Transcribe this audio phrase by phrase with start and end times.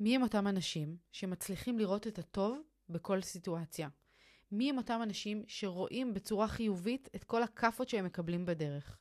[0.00, 3.88] מי הם אותם אנשים שמצליחים לראות את הטוב בכל סיטואציה?
[4.52, 8.98] מי הם אותם אנשים שרואים בצורה חיובית את כל הכאפות שהם מקבלים בדרך?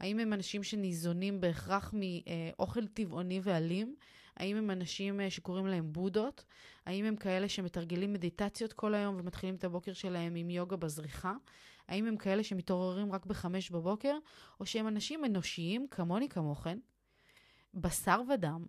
[0.00, 3.96] האם הם אנשים שניזונים בהכרח מאוכל טבעוני ואלים?
[4.36, 6.44] האם הם אנשים אה, שקוראים להם בודות?
[6.86, 11.34] האם הם כאלה שמתרגלים מדיטציות כל היום ומתחילים את הבוקר שלהם עם יוגה בזריחה?
[11.88, 14.18] האם הם כאלה שמתעוררים רק בחמש בבוקר?
[14.60, 16.78] או שהם אנשים אנושיים, כמוני כמוכן,
[17.74, 18.66] בשר ודם,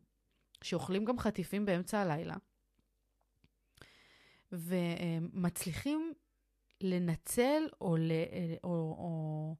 [0.63, 2.35] שאוכלים גם חטיפים באמצע הלילה,
[4.51, 6.13] ומצליחים
[6.81, 8.11] לנצל או, ל,
[8.63, 9.55] או, או,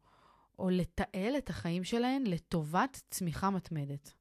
[0.59, 4.13] או לתעל את החיים שלהם לטובת צמיחה מתמדת.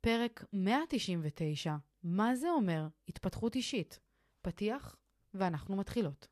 [0.00, 4.00] פרק 199, מה זה אומר התפתחות אישית?
[4.42, 4.96] פתיח,
[5.34, 6.31] ואנחנו מתחילות.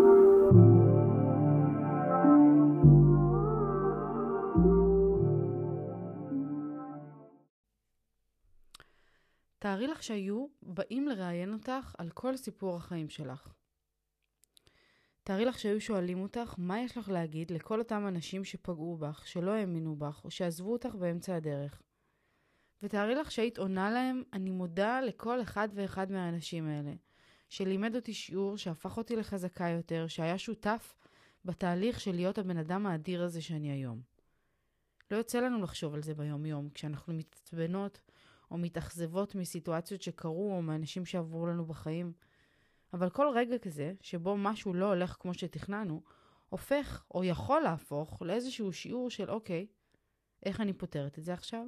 [9.81, 13.53] תארי לך שהיו באים לראיין אותך על כל סיפור החיים שלך.
[15.23, 19.51] תארי לך שהיו שואלים אותך מה יש לך להגיד לכל אותם אנשים שפגעו בך, שלא
[19.51, 21.81] האמינו בך, או שעזבו אותך באמצע הדרך.
[22.83, 26.93] ותארי לך שהיית עונה להם, אני מודה לכל אחד ואחד מהאנשים האלה,
[27.49, 30.95] שלימד אותי שיעור, שהפך אותי לחזקה יותר, שהיה שותף
[31.45, 34.01] בתהליך של להיות הבן אדם האדיר הזה שאני היום.
[35.11, 37.99] לא יוצא לנו לחשוב על זה ביום-יום, כשאנחנו מתעצבנות
[38.51, 42.13] או מתאכזבות מסיטואציות שקרו או מאנשים שעברו לנו בחיים.
[42.93, 46.01] אבל כל רגע כזה, שבו משהו לא הולך כמו שתכננו,
[46.49, 49.67] הופך או יכול להפוך לאיזשהו שיעור של אוקיי,
[50.43, 51.65] איך אני פותרת את זה עכשיו?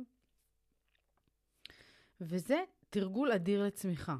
[2.22, 4.16] וזה תרגול אדיר לצמיחה.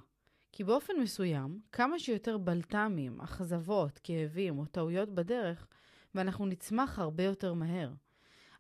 [0.52, 5.68] כי באופן מסוים, כמה שיותר בלת"מים, אכזבות, כאבים או טעויות בדרך,
[6.16, 7.92] ואנחנו נצמח הרבה יותר מהר.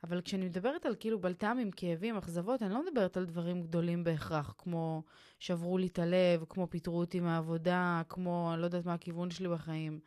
[0.03, 4.55] אבל כשאני מדברת על כאילו בלת"מים, כאבים, אכזבות, אני לא מדברת על דברים גדולים בהכרח,
[4.57, 5.03] כמו
[5.39, 9.47] שברו לי את הלב, כמו פיטרו אותי מהעבודה, כמו אני לא יודעת מה הכיוון שלי
[9.47, 9.99] בחיים.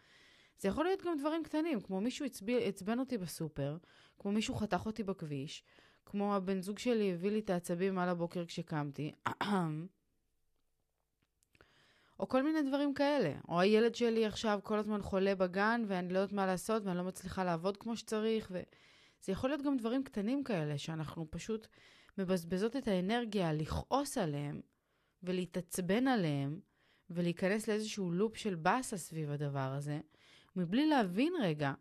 [0.59, 2.27] זה יכול להיות גם דברים קטנים, כמו מישהו
[2.63, 3.77] עצבן אותי בסופר,
[4.19, 5.63] כמו מישהו חתך אותי בכביש,
[6.07, 9.13] כמו הבן זוג שלי הביא לי את העצבים על הבוקר כשקמתי,
[12.21, 13.33] או כל מיני דברים כאלה.
[13.49, 17.05] או הילד שלי עכשיו כל הזמן חולה בגן, ואני לא יודעת מה לעשות, ואני לא
[17.05, 18.61] מצליחה לעבוד כמו שצריך, ו...
[19.23, 21.67] זה יכול להיות גם דברים קטנים כאלה, שאנחנו פשוט
[22.19, 24.61] מבזבזות את האנרגיה לכעוס עליהם
[25.23, 26.61] ולהתעצבן עליהם
[27.11, 30.01] ולהיכנס לאיזשהו לופ של באסה סביב הדבר הזה,
[30.57, 31.73] מבלי להבין רגע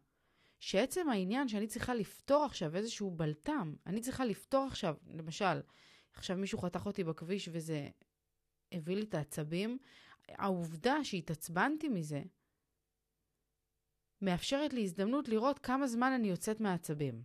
[0.59, 5.62] שעצם העניין שאני צריכה לפתור עכשיו איזשהו בלטם, אני צריכה לפתור עכשיו, למשל,
[6.13, 7.90] עכשיו מישהו חתך אותי בכביש וזה
[8.72, 9.78] הביא לי את העצבים,
[10.29, 12.23] העובדה שהתעצבנתי מזה,
[14.25, 17.23] מאפשרת לי הזדמנות לראות כמה זמן אני יוצאת מהעצבים.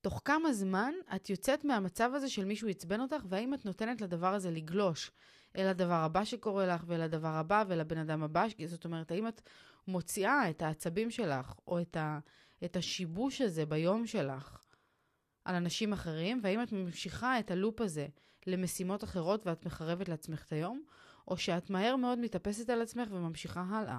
[0.00, 4.34] תוך כמה זמן את יוצאת מהמצב הזה של מישהו עצבן אותך, והאם את נותנת לדבר
[4.34, 5.10] הזה לגלוש
[5.56, 9.28] אל הדבר הבא שקורה לך, ואל הדבר הבא, ואל הבן אדם הבא, זאת אומרת, האם
[9.28, 9.40] את
[9.88, 12.18] מוציאה את העצבים שלך, או את, ה,
[12.64, 14.64] את השיבוש הזה ביום שלך
[15.44, 18.06] על אנשים אחרים, והאם את ממשיכה את הלופ הזה
[18.46, 20.82] למשימות אחרות ואת מחרבת לעצמך את היום,
[21.28, 23.98] או שאת מהר מאוד מתאפסת על עצמך וממשיכה הלאה.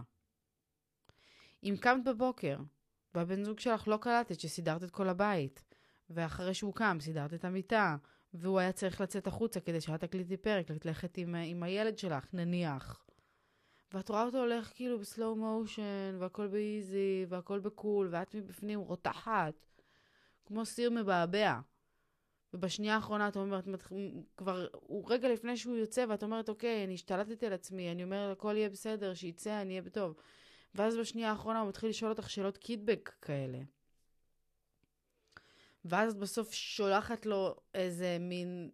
[1.64, 2.58] אם קמת בבוקר,
[3.16, 5.64] והבן זוג שלך לא קלטת שסידרת את כל הבית,
[6.10, 7.96] ואחרי שהוא קם סידרת את המיטה,
[8.34, 13.06] והוא היה צריך לצאת החוצה כדי שאת תקליטי פרק, ללכת עם, עם הילד שלך, נניח.
[13.94, 19.54] ואת רואה אותו הולך כאילו בסלואו מושן, והכל באיזי, והכל בקול, ואת מבפנים רותחת,
[20.46, 21.60] כמו סיר מבעבע.
[22.54, 23.68] ובשנייה האחרונה את אומרת,
[24.38, 28.38] כבר, הוא רגע לפני שהוא יוצא, ואת אומרת, אוקיי, אני השתלטתי על עצמי, אני אומרת,
[28.38, 30.16] הכל יהיה בסדר, שיצא, אני אהיה בטוב.
[30.76, 33.60] ואז בשנייה האחרונה הוא מתחיל לשאול אותך שאלות קידבק כאלה.
[35.86, 38.70] ואז בסוף שולחת לו איזה מין,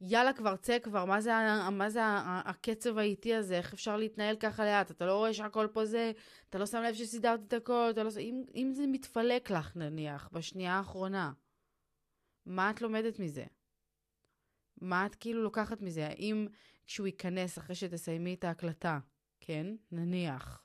[0.00, 1.32] יאללה כבר צא כבר, מה זה,
[1.72, 5.84] מה זה הקצב האיטי הזה, איך אפשר להתנהל ככה לאט, אתה לא רואה שהכל פה
[5.84, 6.12] זה,
[6.50, 8.10] אתה לא שם לב שסידרת את הכל, אתה לא...
[8.20, 11.32] אם, אם זה מתפלק לך נניח, בשנייה האחרונה,
[12.46, 13.44] מה את לומדת מזה?
[14.80, 16.06] מה את כאילו לוקחת מזה?
[16.06, 16.46] האם
[16.86, 18.98] כשהוא ייכנס אחרי שתסיימי את ההקלטה,
[19.40, 19.66] כן?
[19.92, 20.63] נניח.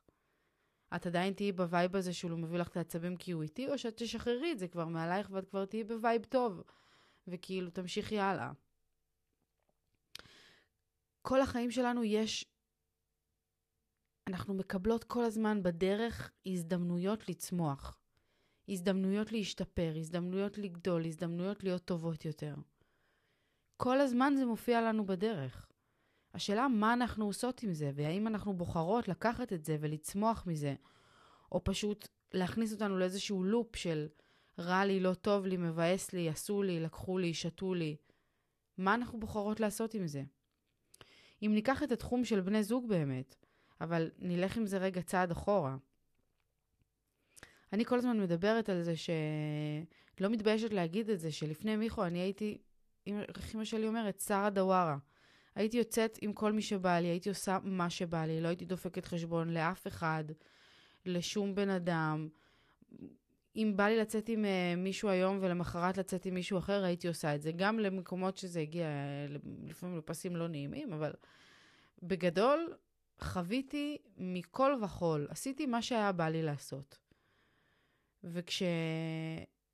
[0.95, 3.77] את עדיין תהיי ב vibe הזה שהוא מביא לך את העצבים כי הוא איתי, או
[3.77, 6.63] שאת תשחררי את זה כבר מעלייך ואת כבר תהיי ב vibe טוב,
[7.27, 8.51] וכאילו תמשיכי הלאה.
[11.21, 12.45] כל החיים שלנו יש...
[14.27, 17.99] אנחנו מקבלות כל הזמן בדרך הזדמנויות לצמוח.
[18.69, 22.55] הזדמנויות להשתפר, הזדמנויות לגדול, הזדמנויות להיות טובות יותר.
[23.77, 25.68] כל הזמן זה מופיע לנו בדרך.
[26.33, 30.75] השאלה מה אנחנו עושות עם זה, והאם אנחנו בוחרות לקחת את זה ולצמוח מזה,
[31.51, 34.07] או פשוט להכניס אותנו לאיזשהו לופ של
[34.59, 37.95] רע לי, לא טוב לי, מבאס לי, עשו לי, לקחו לי, שתו לי.
[38.77, 40.23] מה אנחנו בוחרות לעשות עם זה?
[41.41, 43.35] אם ניקח את התחום של בני זוג באמת,
[43.81, 45.77] אבל נלך עם זה רגע צעד אחורה.
[47.73, 52.57] אני כל הזמן מדברת על זה שלא מתביישת להגיד את זה, שלפני מיכו אני הייתי,
[53.07, 54.97] איך אמא שלי אומרת, שרה דווארה.
[55.59, 59.05] הייתי יוצאת עם כל מי שבא לי, הייתי עושה מה שבא לי, לא הייתי דופקת
[59.05, 60.23] חשבון לאף אחד,
[61.05, 62.29] לשום בן אדם.
[63.55, 67.35] אם בא לי לצאת עם uh, מישהו היום ולמחרת לצאת עם מישהו אחר, הייתי עושה
[67.35, 67.51] את זה.
[67.51, 68.87] גם למקומות שזה הגיע,
[69.67, 71.13] לפעמים לפסים לא נעימים, אבל
[72.03, 72.73] בגדול,
[73.19, 75.27] חוויתי מכל וכול.
[75.29, 76.99] עשיתי מה שהיה בא לי לעשות.
[78.23, 78.63] וכש...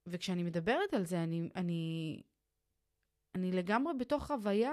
[0.07, 2.21] וכשאני מדברת על זה, אני, אני,
[3.35, 4.71] אני לגמרי בתוך חוויה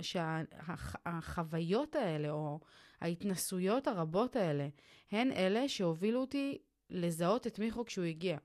[0.00, 2.60] שהחוויות שה, האלה, או
[3.00, 4.68] ההתנסויות הרבות האלה,
[5.10, 6.58] הן אלה שהובילו אותי
[6.90, 8.38] לזהות את מיכו כשהוא הגיע.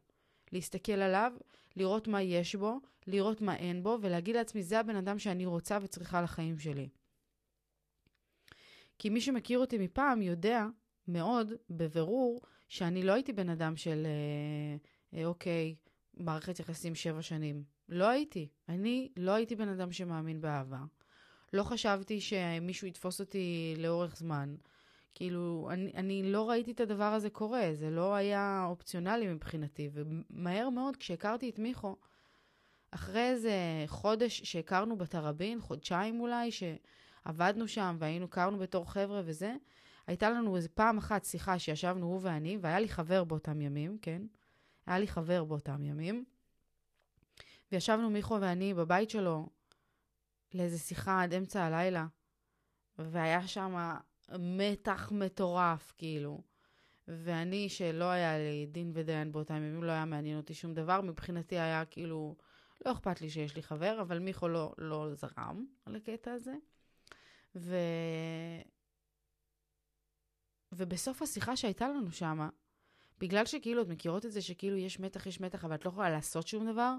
[0.52, 1.34] להסתכל עליו,
[1.76, 5.78] לראות מה יש בו, לראות מה אין בו, ולהגיד לעצמי, זה הבן אדם שאני רוצה
[5.82, 6.90] וצריכה לחיים שלי.
[9.00, 10.66] כי מי שמכיר אותי מפעם יודע
[11.08, 15.76] מאוד, בבירור, שאני לא הייתי בן אדם של, אה, אה, אוקיי,
[16.14, 17.64] מערכת יחסים שבע שנים.
[17.90, 18.48] לא הייתי.
[18.70, 20.80] אני לא הייתי בן אדם שמאמין באהבה.
[21.54, 24.56] לא חשבתי שמישהו יתפוס אותי לאורך זמן.
[25.16, 29.90] כאילו, אני, אני לא ראיתי את הדבר הזה קורה, זה לא היה אופציונלי מבחינתי.
[29.94, 31.96] ומהר מאוד, כשהכרתי את מיכו,
[32.92, 33.54] אחרי איזה
[33.88, 39.56] חודש שהכרנו בתראבין, חודשיים אולי, שעבדנו שם והיינו, הכרנו בתור חבר'ה וזה,
[40.08, 44.22] הייתה לנו איזה פעם אחת שיחה שישבנו הוא ואני, והיה לי חבר באותם ימים, כן?
[44.86, 46.26] היה לי חבר באותם ימים.
[47.72, 49.50] וישבנו מיכו ואני בבית שלו
[50.54, 52.08] לאיזה שיחה עד אמצע הלילה,
[52.98, 53.96] והיה שם
[54.40, 56.42] מתח מטורף, כאילו.
[57.08, 61.60] ואני, שלא היה לי דין ודיין באותם ימים, לא היה מעניין אותי שום דבר, מבחינתי
[61.60, 62.36] היה כאילו,
[62.86, 66.54] לא אכפת לי שיש לי חבר, אבל מיכו לא, לא זרם על הקטע הזה.
[67.56, 67.76] ו...
[70.72, 72.50] ובסוף השיחה שהייתה לנו שמה,
[73.20, 76.10] בגלל שכאילו, את מכירות את זה שכאילו יש מתח, יש מתח, אבל את לא יכולה
[76.10, 76.96] לעשות שום דבר,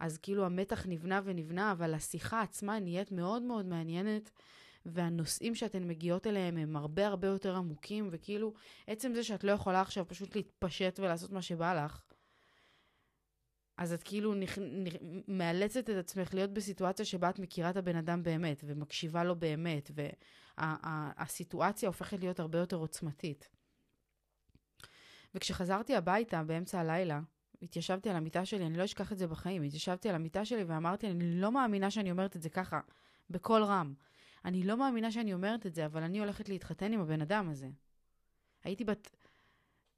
[0.00, 4.30] אז כאילו המתח נבנה ונבנה, אבל השיחה עצמה נהיית מאוד מאוד מעניינת,
[4.86, 8.54] והנושאים שאתן מגיעות אליהם הם הרבה הרבה יותר עמוקים, וכאילו,
[8.86, 12.02] עצם זה שאת לא יכולה עכשיו פשוט להתפשט ולעשות מה שבא לך,
[13.76, 14.58] אז את כאילו נכ...
[14.58, 14.94] נכ...
[15.28, 19.90] מאלצת את עצמך להיות בסיטואציה שבה את מכירה את הבן אדם באמת, ומקשיבה לו באמת,
[20.58, 21.94] והסיטואציה וה...
[21.94, 23.48] הופכת להיות הרבה יותר עוצמתית.
[25.34, 27.20] וכשחזרתי הביתה באמצע הלילה,
[27.62, 31.10] התיישבתי על המיטה שלי, אני לא אשכח את זה בחיים, התיישבתי על המיטה שלי ואמרתי,
[31.10, 32.80] אני לא מאמינה שאני אומרת את זה ככה,
[33.30, 33.94] בקול רם.
[34.44, 37.68] אני לא מאמינה שאני אומרת את זה, אבל אני הולכת להתחתן עם הבן אדם הזה.
[38.64, 39.16] הייתי בת...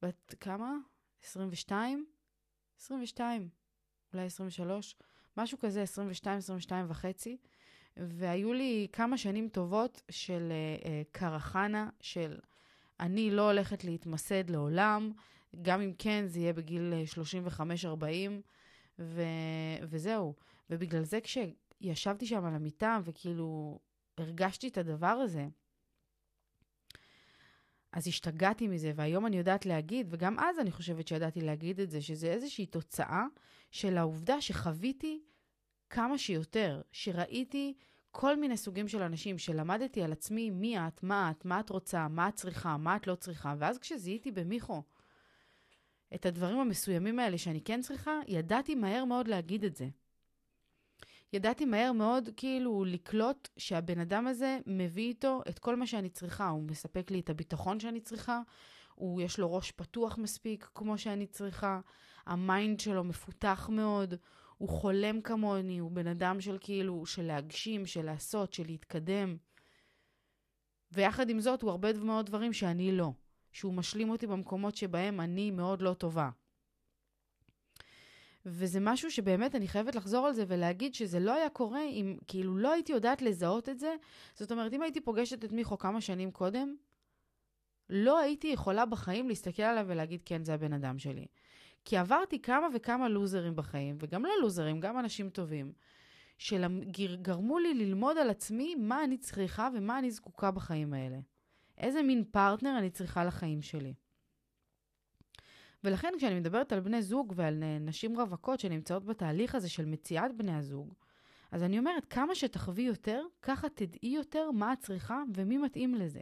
[0.03, 0.77] בת כמה?
[1.23, 2.07] 22?
[2.81, 3.49] 22,
[4.13, 4.97] אולי 23,
[5.37, 7.37] משהו כזה, 22, 22 וחצי.
[7.97, 12.39] והיו לי כמה שנים טובות של uh, קרחנה, של
[13.01, 15.13] אני לא הולכת להתמסד לעולם,
[15.63, 16.93] גם אם כן, זה יהיה בגיל
[17.87, 18.03] 35-40,
[18.99, 19.23] ו...
[19.83, 20.35] וזהו.
[20.71, 23.79] ובגלל זה כשישבתי שם על המיטה וכאילו
[24.19, 25.47] הרגשתי את הדבר הזה,
[27.93, 32.01] אז השתגעתי מזה, והיום אני יודעת להגיד, וגם אז אני חושבת שידעתי להגיד את זה,
[32.01, 33.25] שזה איזושהי תוצאה
[33.71, 35.23] של העובדה שחוויתי
[35.91, 37.75] כמה שיותר, שראיתי
[38.19, 42.09] כל מיני סוגים של אנשים, שלמדתי על עצמי מי את, מה את, מה את רוצה,
[42.09, 44.83] מה את צריכה, מה את לא צריכה, ואז כשזיהיתי במיכו
[46.15, 49.89] את הדברים המסוימים האלה שאני כן צריכה, ידעתי מהר מאוד להגיד את זה.
[51.33, 56.49] ידעתי מהר מאוד כאילו לקלוט שהבן אדם הזה מביא איתו את כל מה שאני צריכה.
[56.49, 58.41] הוא מספק לי את הביטחון שאני צריכה,
[58.95, 61.81] הוא יש לו ראש פתוח מספיק כמו שאני צריכה,
[62.27, 64.15] ה mind שלו מפותח מאוד,
[64.59, 69.37] הוא חולם כמוני, הוא בן אדם של כאילו, של להגשים, של לעשות, של להתקדם.
[70.93, 73.13] ויחד עם זאת, הוא הרבה מאוד דברים שאני לא.
[73.53, 76.31] שהוא משלים אותי במקומות שבהם אני מאוד לא טובה.
[78.47, 82.57] וזה משהו שבאמת אני חייבת לחזור על זה ולהגיד שזה לא היה קורה אם כאילו
[82.59, 83.95] לא הייתי יודעת לזהות את זה.
[84.35, 86.77] זאת אומרת, אם הייתי פוגשת את מיכו כמה שנים קודם,
[87.91, 91.27] לא הייתי יכולה בחיים להסתכל עליו ולהגיד, כן, זה הבן אדם שלי.
[91.87, 95.73] כי עברתי כמה וכמה לוזרים בחיים, וגם לא לוזרים, גם אנשים טובים,
[96.39, 101.19] שגרמו לי ללמוד על עצמי מה אני צריכה ומה אני זקוקה בחיים האלה.
[101.79, 103.95] איזה מין פרטנר אני צריכה לחיים שלי.
[105.85, 110.55] ולכן כשאני מדברת על בני זוג ועל נשים רווקות שנמצאות בתהליך הזה של מציאת בני
[110.55, 110.95] הזוג,
[111.51, 116.21] אז אני אומרת, כמה שתחווי יותר, ככה תדעי יותר מה את צריכה ומי מתאים לזה.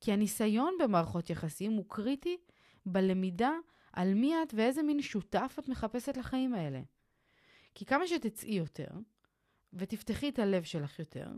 [0.00, 2.36] כי הניסיון במערכות יחסים הוא קריטי
[2.86, 3.52] בלמידה
[3.92, 6.80] על מי את ואיזה מין שותף את מחפשת לחיים האלה.
[7.74, 8.88] כי כמה שתצאי יותר,
[9.72, 11.28] ותפתחי את הלב שלך יותר,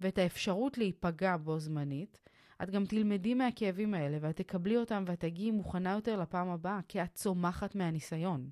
[0.00, 2.20] ואת האפשרות להיפגע בו זמנית,
[2.62, 7.02] את גם תלמדי מהכאבים האלה, ואת תקבלי אותם ואת תגיעי מוכנה יותר לפעם הבאה, כי
[7.02, 8.50] את צומחת מהניסיון.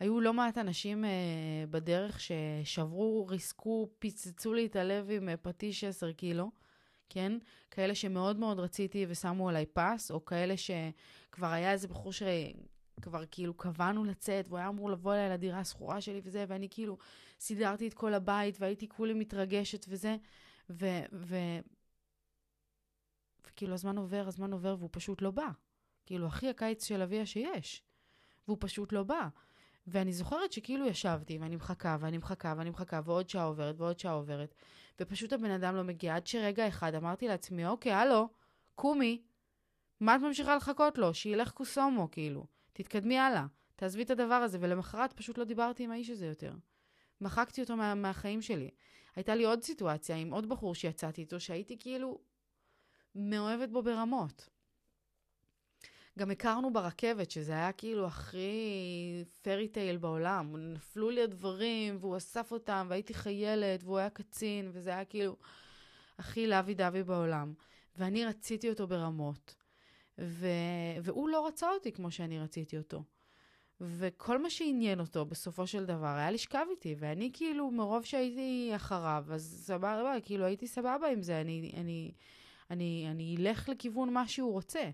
[0.00, 1.10] היו לא מעט אנשים אה,
[1.70, 6.50] בדרך ששברו, ריסקו, פיצצו לי את הלב עם אה, פטיש 10 קילו,
[7.10, 7.32] כן?
[7.70, 13.54] כאלה שמאוד מאוד רציתי ושמו עליי פס, או כאלה שכבר היה איזה בחור שכבר כאילו
[13.54, 16.98] קבענו לצאת, והוא היה אמור לבוא אליי לדירה השכורה שלי וזה, ואני כאילו
[17.40, 20.16] סידרתי את כל הבית, והייתי כולי מתרגשת וזה,
[20.70, 20.86] ו...
[21.12, 21.36] ו...
[23.46, 25.48] וכאילו הזמן עובר, הזמן עובר, והוא פשוט לא בא.
[26.06, 27.82] כאילו, הכי הקיץ של אביה שיש.
[28.46, 29.28] והוא פשוט לא בא.
[29.90, 34.12] ואני זוכרת שכאילו ישבתי, ואני מחכה, ואני מחכה, ואני מחכה, ועוד שעה עוברת, ועוד שעה
[34.12, 34.54] עוברת,
[35.00, 38.28] ופשוט הבן אדם לא מגיע, עד שרגע אחד אמרתי לעצמי, אוקיי, הלו,
[38.74, 39.22] קומי,
[40.00, 41.14] מה את ממשיכה לחכות לו?
[41.14, 42.46] שילך קוסומו, כאילו.
[42.72, 46.52] תתקדמי הלאה, תעזבי את הדבר הזה, ולמחרת פשוט לא דיברתי עם האיש הזה יותר.
[47.20, 48.70] מחקתי אותו מה, מהחיים שלי.
[49.16, 52.18] הייתה לי עוד סיטואציה עם עוד בחור שיצאתי איתו, שהייתי כאילו
[53.14, 54.48] מאוהבת בו ברמות.
[56.20, 60.72] גם הכרנו ברכבת, שזה היה כאילו הכי פרי טייל בעולם.
[60.72, 65.36] נפלו לי הדברים, והוא אסף אותם, והייתי חיילת, והוא היה קצין, וזה היה כאילו
[66.18, 67.54] הכי לוי דווי בעולם.
[67.96, 69.54] ואני רציתי אותו ברמות.
[70.18, 70.46] ו...
[71.02, 73.02] והוא לא רצה אותי כמו שאני רציתי אותו.
[73.80, 79.24] וכל מה שעניין אותו בסופו של דבר היה לשכב איתי, ואני כאילו, מרוב שהייתי אחריו,
[79.30, 82.12] אז סבבה, כאילו הייתי סבבה עם זה, אני, אני,
[82.70, 84.90] אני, אני אלך לכיוון מה שהוא רוצה.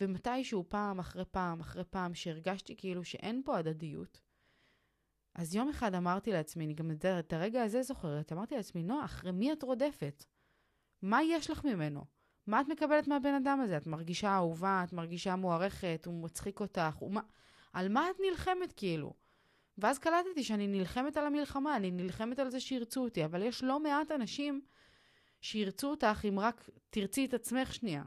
[0.00, 4.20] ומתישהו פעם אחרי פעם אחרי פעם שהרגשתי כאילו שאין פה הדדיות,
[5.36, 9.32] אז יום אחד אמרתי לעצמי, אני גם את הרגע הזה זוכרת, אמרתי לעצמי, נועה, אחרי
[9.32, 10.24] מי את רודפת?
[11.02, 12.04] מה יש לך ממנו?
[12.46, 13.76] מה את מקבלת מהבן אדם הזה?
[13.76, 17.20] את מרגישה אהובה, את מרגישה מוערכת, הוא מצחיק אותך, הוא מה...
[17.72, 19.14] על מה את נלחמת כאילו?
[19.78, 23.80] ואז קלטתי שאני נלחמת על המלחמה, אני נלחמת על זה שירצו אותי, אבל יש לא
[23.80, 24.60] מעט אנשים
[25.40, 28.02] שירצו אותך אם רק תרצי את עצמך שנייה.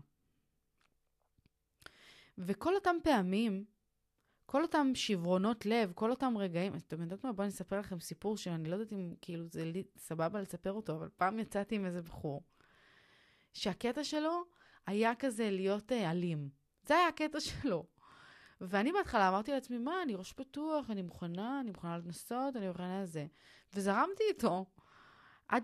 [2.40, 3.66] וכל אותם פעמים,
[4.46, 7.32] כל אותם שברונות לב, כל אותם רגעים, אתם יודעות מה?
[7.32, 10.96] בואו אני אספר לכם סיפור שאני לא יודעת אם כאילו זה לי סבבה לספר אותו,
[10.96, 12.44] אבל פעם יצאתי עם איזה בחור,
[13.54, 14.44] שהקטע שלו
[14.88, 16.50] היה כזה להיות אה, אלים.
[16.88, 17.86] זה היה הקטע שלו.
[18.62, 23.04] ואני בהתחלה אמרתי לעצמי, מה, אני ראש פתוח, אני מוכנה, אני מוכנה לנסות, אני מוכנה
[23.04, 23.28] לזה.
[23.74, 24.66] וזרמתי איתו,
[25.48, 25.64] עד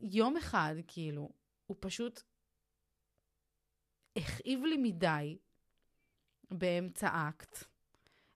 [0.00, 1.30] שיום אחד, כאילו,
[1.66, 2.22] הוא פשוט
[4.16, 5.38] הכאיב לי מדי
[6.50, 7.64] באמצע אקט,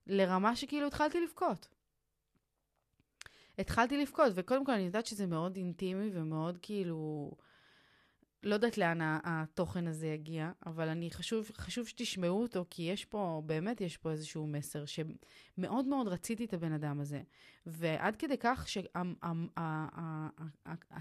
[0.07, 1.67] לרמה שכאילו התחלתי לבכות.
[3.57, 7.31] התחלתי לבכות, וקודם כל אני יודעת שזה מאוד אינטימי ומאוד כאילו...
[8.43, 13.41] לא יודעת לאן התוכן הזה יגיע, אבל אני חשוב, חשוב שתשמעו אותו, כי יש פה,
[13.45, 17.21] באמת יש פה איזשהו מסר שמאוד מאוד רציתי את הבן אדם הזה.
[17.65, 18.67] ועד כדי כך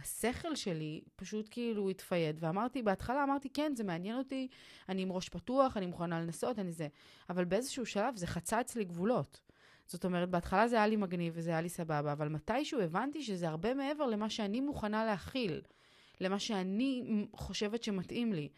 [0.09, 4.49] שהשכל שלי פשוט כאילו התפייד, ואמרתי, בהתחלה אמרתי, כן, זה מעניין אותי,
[4.88, 6.88] אני עם ראש פתוח, אני מוכנה לנסות, אני זה.
[7.30, 9.40] אבל באיזשהו שלב זה חצה אצלי גבולות.
[9.87, 13.49] זאת אומרת, בהתחלה זה היה לי מגניב וזה היה לי סבבה, אבל מתישהו הבנתי שזה
[13.49, 15.61] הרבה מעבר למה שאני מוכנה להכיל.
[16.20, 18.48] למה שאני חושבת שמתאים לי.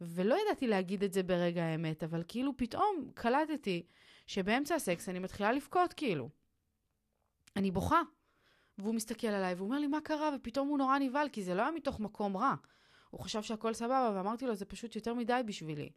[0.00, 3.86] ולא ידעתי להגיד את זה ברגע האמת, אבל כאילו פתאום קלטתי
[4.26, 6.28] שבאמצע הסקס אני מתחילה לבכות כאילו.
[7.56, 8.02] אני בוכה.
[8.78, 10.30] והוא מסתכל עליי והוא אומר לי, מה קרה?
[10.36, 12.54] ופתאום הוא נורא נבהל, כי זה לא היה מתוך מקום רע.
[13.10, 15.90] הוא חשב שהכל סבבה, ואמרתי לו, זה פשוט יותר מדי בשבילי.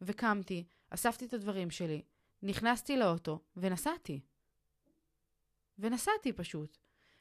[0.00, 2.02] וקמתי, אספתי את הדברים שלי,
[2.42, 4.20] נכנסתי לאוטו, ונסעתי.
[5.78, 6.78] ונסעתי פשוט.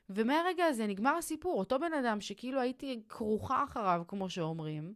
[0.09, 1.59] ומהרגע הזה נגמר הסיפור.
[1.59, 4.93] אותו בן אדם שכאילו הייתי כרוכה אחריו, כמו שאומרים,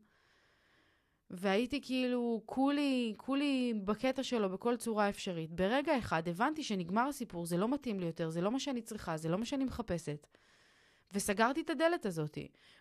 [1.30, 5.52] והייתי כאילו כולי, כולי בקטע שלו בכל צורה אפשרית.
[5.54, 9.18] ברגע אחד הבנתי שנגמר הסיפור, זה לא מתאים לי יותר, זה לא מה שאני צריכה,
[9.18, 10.28] זה לא מה שאני מחפשת.
[11.14, 12.38] וסגרתי את הדלת הזאת.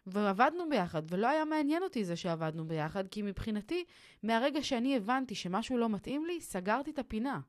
[0.06, 3.84] ועבדנו ביחד, ולא היה מעניין אותי זה שעבדנו ביחד, כי מבחינתי,
[4.22, 7.40] מהרגע שאני הבנתי שמשהו לא מתאים לי, סגרתי את הפינה.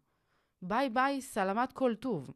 [0.62, 2.32] ביי ביי, סלמת כל טוב.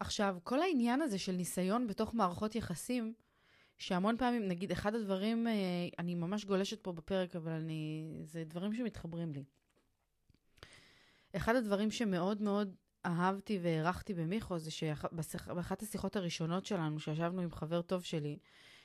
[0.00, 3.14] עכשיו, כל העניין הזה של ניסיון בתוך מערכות יחסים,
[3.78, 5.52] שהמון פעמים, נגיד, אחד הדברים, אה,
[5.98, 9.44] אני ממש גולשת פה בפרק, אבל אני, זה דברים שמתחברים לי.
[11.36, 12.74] אחד הדברים שמאוד מאוד
[13.06, 18.38] אהבתי והערכתי במיכו זה שבאחת השיחות הראשונות שלנו, שישבנו עם חבר טוב שלי,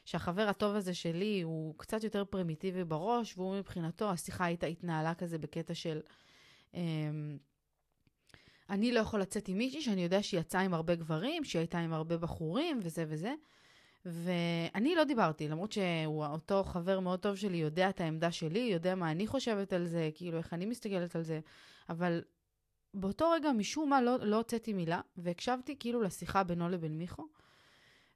[0.06, 5.38] שהחבר הטוב הזה שלי הוא קצת יותר פרימיטיבי בראש, והוא מבחינתו, השיחה הייתה התנהלה כזה
[5.38, 6.00] בקטע של...
[6.74, 7.38] אמ,
[8.72, 11.80] אני לא יכול לצאת עם מישהי שאני יודע שהיא יצאה עם הרבה גברים, שהיא הייתה
[11.80, 13.34] עם הרבה בחורים וזה וזה.
[14.06, 19.12] ואני לא דיברתי, למרות שאותו חבר מאוד טוב שלי יודע את העמדה שלי, יודע מה
[19.12, 21.40] אני חושבת על זה, כאילו איך אני מסתכלת על זה,
[21.90, 22.22] אבל
[22.94, 27.28] באותו רגע משום מה לא, לא הוצאתי מילה, והקשבתי כאילו לשיחה בינו לבין מיכו.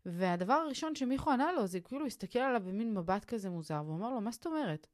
[0.05, 4.09] והדבר הראשון שמיכו ענה לו, זה כאילו הסתכל עליו במין מבט כזה מוזר, והוא אמר
[4.13, 4.87] לו, מה זאת אומרת?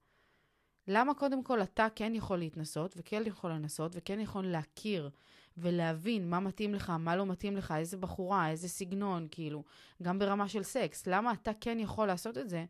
[0.87, 5.09] למה קודם כל אתה כן יכול להתנסות, וכן יכול לנסות, וכן יכול להכיר
[5.57, 9.63] ולהבין מה מתאים לך, מה לא מתאים לך, איזה בחורה, איזה סגנון, כאילו,
[10.03, 11.07] גם ברמה של סקס.
[11.07, 12.65] למה אתה כן יכול לעשות את זה,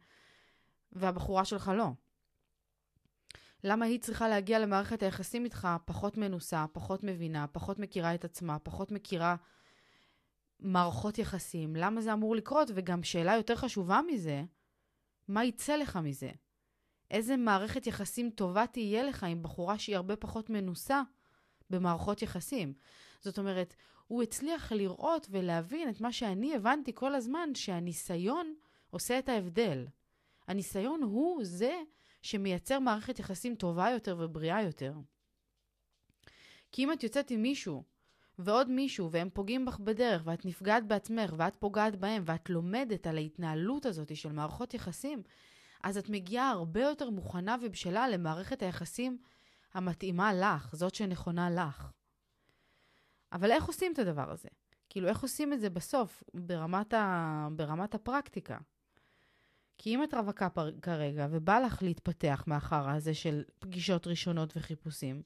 [0.92, 1.88] והבחורה שלך לא?
[3.64, 8.60] למה היא צריכה להגיע למערכת היחסים איתך פחות מנוסה, פחות מבינה, פחות מכירה את עצמה,
[8.60, 9.36] פחות מכירה
[10.60, 11.76] מערכות יחסים?
[11.76, 12.72] למה זה אמור לקרות?
[12.74, 14.44] וגם שאלה יותר חשובה מזה,
[15.28, 16.32] מה יצא לך מזה?
[17.12, 21.02] איזה מערכת יחסים טובה תהיה לך עם בחורה שהיא הרבה פחות מנוסה
[21.72, 22.74] במערכות יחסים?
[23.22, 23.75] זאת אומרת,
[24.08, 28.54] הוא הצליח לראות ולהבין את מה שאני הבנתי כל הזמן, שהניסיון
[28.90, 29.88] עושה את ההבדל.
[30.48, 31.82] הניסיון הוא זה
[32.22, 34.94] שמייצר מערכת יחסים טובה יותר ובריאה יותר.
[36.72, 37.84] כי אם את יוצאת עם מישהו
[38.40, 43.18] ועוד מישהו והם פוגעים בך בדרך ואת נפגעת בעצמך ואת פוגעת בהם ואת לומדת על
[43.18, 45.24] ההתנהלות הזאת של מערכות יחסים,
[45.84, 49.18] אז את מגיעה הרבה יותר מוכנה ובשלה למערכת היחסים
[49.74, 51.92] המתאימה לך, זאת שנכונה לך.
[53.34, 54.50] אבל איך עושים את הדבר הזה?
[54.90, 57.48] כאילו, איך עושים את זה בסוף, ברמת, ה...
[57.56, 58.58] ברמת הפרקטיקה?
[59.78, 60.72] כי אם את רווקה פר...
[60.82, 65.22] כרגע ובא לך להתפתח מאחר הזה של פגישות ראשונות וחיפושים,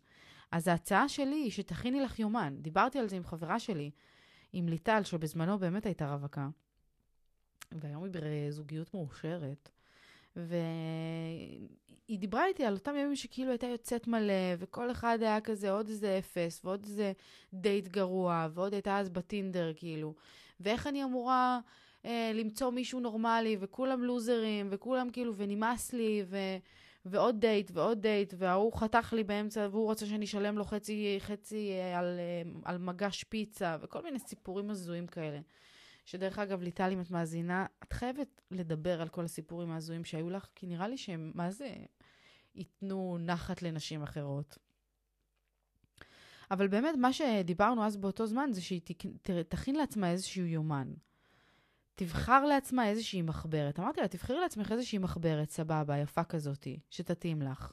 [0.51, 2.55] אז ההצעה שלי היא שתכיני לך יומן.
[2.61, 3.91] דיברתי על זה עם חברה שלי,
[4.53, 6.47] עם ליטל, שבזמנו באמת הייתה רווקה,
[7.71, 9.69] והיום היא בזוגיות מאושרת.
[10.35, 11.67] והיא
[12.09, 16.17] דיברה איתי על אותם ימים שכאילו הייתה יוצאת מלא, וכל אחד היה כזה עוד איזה
[16.19, 17.11] אפס, ועוד איזה
[17.53, 20.13] דייט גרוע, ועוד הייתה אז בטינדר, כאילו.
[20.59, 21.59] ואיך אני אמורה
[22.05, 26.37] אה, למצוא מישהו נורמלי, וכולם לוזרים, וכולם כאילו, ונמאס לי, ו...
[27.05, 31.71] ועוד דייט, ועוד דייט, וההוא חתך לי באמצע, והוא רוצה שאני אשלם לו חצי, חצי
[31.71, 35.39] אה, על, אה, על מגש פיצה, וכל מיני סיפורים הזויים כאלה.
[36.05, 40.47] שדרך אגב, ליטל, אם את מאזינה, את חייבת לדבר על כל הסיפורים ההזויים שהיו לך,
[40.55, 41.75] כי נראה לי שהם, מה זה,
[42.55, 44.57] ייתנו נחת לנשים אחרות.
[46.51, 48.81] אבל באמת, מה שדיברנו אז באותו זמן, זה שהיא
[49.49, 50.93] תכין לעצמה איזשהו יומן.
[51.95, 53.79] תבחר לעצמה איזושהי מחברת.
[53.79, 57.71] אמרתי לה, תבחרי לעצמך איזושהי מחברת, סבבה, יפה כזאתי, שתתאים לך.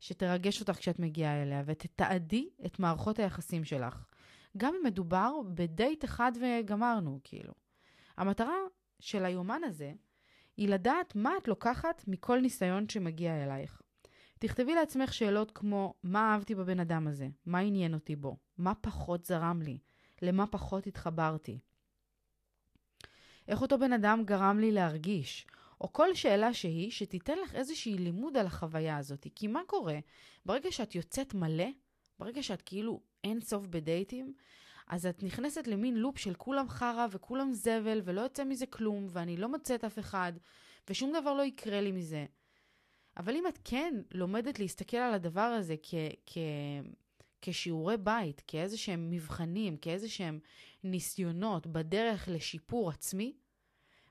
[0.00, 4.07] שתרגש אותך כשאת מגיעה אליה, ותתעדי את מערכות היחסים שלך.
[4.56, 7.52] גם אם מדובר בדייט אחד וגמרנו, כאילו.
[8.16, 8.56] המטרה
[9.00, 9.92] של היומן הזה
[10.56, 13.82] היא לדעת מה את לוקחת מכל ניסיון שמגיע אלייך.
[14.38, 17.28] תכתבי לעצמך שאלות כמו, מה אהבתי בבן אדם הזה?
[17.46, 18.36] מה עניין אותי בו?
[18.58, 19.78] מה פחות זרם לי?
[20.22, 21.58] למה פחות התחברתי?
[23.48, 25.46] איך אותו בן אדם גרם לי להרגיש?
[25.80, 29.26] או כל שאלה שהיא, שתיתן לך איזושהי לימוד על החוויה הזאת.
[29.34, 29.98] כי מה קורה?
[30.46, 31.68] ברגע שאת יוצאת מלא,
[32.18, 34.34] ברגע שאת כאילו אין סוף בדייטים,
[34.86, 39.36] אז את נכנסת למין לופ של כולם חרא וכולם זבל ולא יוצא מזה כלום, ואני
[39.36, 40.32] לא מוצאת אף אחד,
[40.90, 42.26] ושום דבר לא יקרה לי מזה.
[43.16, 45.94] אבל אם את כן לומדת להסתכל על הדבר הזה כ-
[46.26, 46.38] כ-
[47.42, 50.40] כשיעורי בית, כאיזה שהם מבחנים, כאיזה שהם
[50.84, 53.36] ניסיונות בדרך לשיפור עצמי,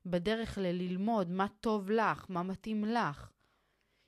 [0.06, 3.32] בדרך לללמוד מה טוב לך, מה מתאים לך.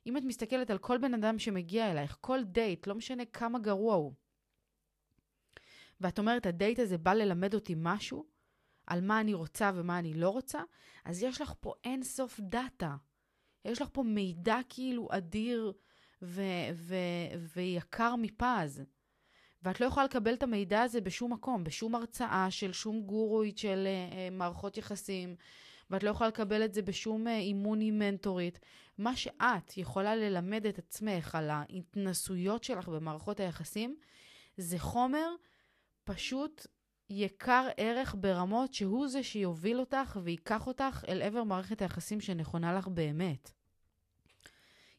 [0.05, 3.95] אם את מסתכלת על כל בן אדם שמגיע אלייך, כל דייט, לא משנה כמה גרוע
[3.95, 4.13] הוא,
[6.01, 8.25] ואת אומרת, הדייט הזה בא ללמד אותי משהו
[8.87, 10.61] על מה אני רוצה ומה אני לא רוצה,
[11.05, 12.95] אז יש לך פה אין סוף data.
[13.65, 15.73] יש לך פה מידע כאילו אדיר
[16.21, 16.95] ו- ו-
[17.55, 18.83] ויקר מפז.
[19.63, 23.87] ואת לא יכולה לקבל את המידע הזה בשום מקום, בשום הרצאה של שום גורואית של
[23.87, 25.35] אה, אה, מערכות יחסים,
[25.89, 28.59] ואת לא יכולה לקבל את זה בשום uh, אימון עם מנטורית.
[28.97, 33.95] מה שאת יכולה ללמד את עצמך על ההתנסויות שלך במערכות היחסים,
[34.57, 35.29] זה חומר
[36.13, 36.67] פשוט
[37.09, 42.87] יקר ערך ברמות שהוא זה שיוביל אותך וייקח אותך אל עבר מערכת היחסים שנכונה לך
[42.87, 43.51] באמת.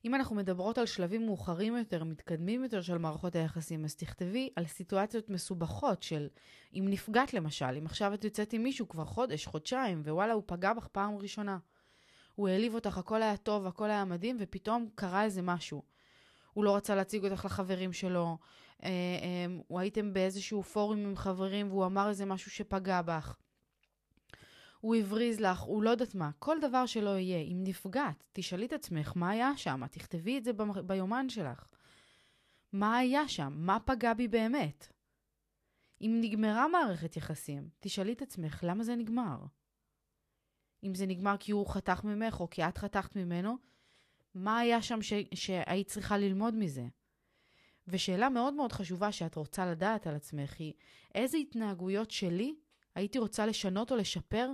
[0.04, 4.66] אם אנחנו מדברות על שלבים מאוחרים יותר, מתקדמים יותר של מערכות היחסים, אז תכתבי על
[4.66, 6.28] סיטואציות מסובכות של
[6.74, 10.72] אם נפגעת למשל, אם עכשיו את יוצאת עם מישהו כבר חודש, חודשיים, ווואלה, הוא פגע
[10.72, 11.58] בך פעם ראשונה.
[12.34, 15.82] הוא העליב אותך, הכל היה טוב, הכל היה מדהים, ופתאום קרה איזה משהו.
[16.52, 18.38] הוא לא רצה להציג אותך לחברים שלו,
[18.82, 23.36] אה, אה, או הייתם באיזשהו פורום עם חברים והוא אמר איזה משהו שפגע בך.
[24.80, 27.38] הוא הבריז לך, הוא לא יודעת מה, כל דבר שלא יהיה.
[27.38, 31.68] אם נפגעת, תשאלי את עצמך מה היה שם, תכתבי את זה ב- ביומן שלך.
[32.72, 33.52] מה היה שם?
[33.56, 34.92] מה פגע בי באמת?
[36.00, 39.38] אם נגמרה מערכת יחסים, תשאלי את עצמך למה זה נגמר.
[40.84, 43.56] אם זה נגמר כי הוא חתך ממך או כי את חתכת ממנו,
[44.34, 46.84] מה היה שם ש- שהיית צריכה ללמוד מזה?
[47.88, 50.72] ושאלה מאוד מאוד חשובה שאת רוצה לדעת על עצמך היא,
[51.14, 52.54] איזה התנהגויות שלי
[52.94, 54.50] הייתי רוצה לשנות או לשפר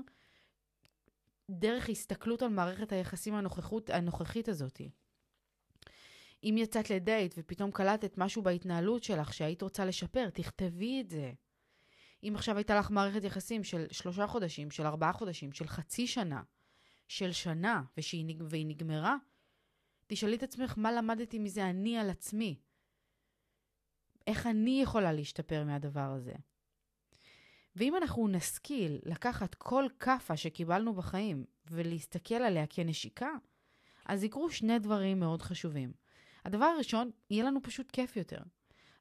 [1.51, 4.81] דרך הסתכלות על מערכת היחסים הנוכחות, הנוכחית הזאת.
[6.45, 11.33] אם יצאת לדייט ופתאום קלטת משהו בהתנהלות שלך שהיית רוצה לשפר, תכתבי את זה.
[12.23, 16.43] אם עכשיו הייתה לך מערכת יחסים של שלושה חודשים, של ארבעה חודשים, של חצי שנה,
[17.09, 19.17] של שנה, ושהיא, והיא נגמרה,
[20.07, 22.57] תשאלי את עצמך מה למדתי מזה אני על עצמי.
[24.27, 26.35] איך אני יכולה להשתפר מהדבר הזה.
[27.77, 33.31] ואם אנחנו נשכיל לקחת כל כאפה שקיבלנו בחיים ולהסתכל עליה כנשיקה,
[34.07, 35.93] אז יקרו שני דברים מאוד חשובים.
[36.45, 38.39] הדבר הראשון, יהיה לנו פשוט כיף יותר.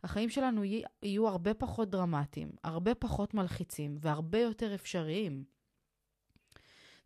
[0.04, 0.64] החיים שלנו
[1.04, 5.44] יהיו הרבה פחות דרמטיים, הרבה פחות מלחיצים והרבה יותר אפשריים.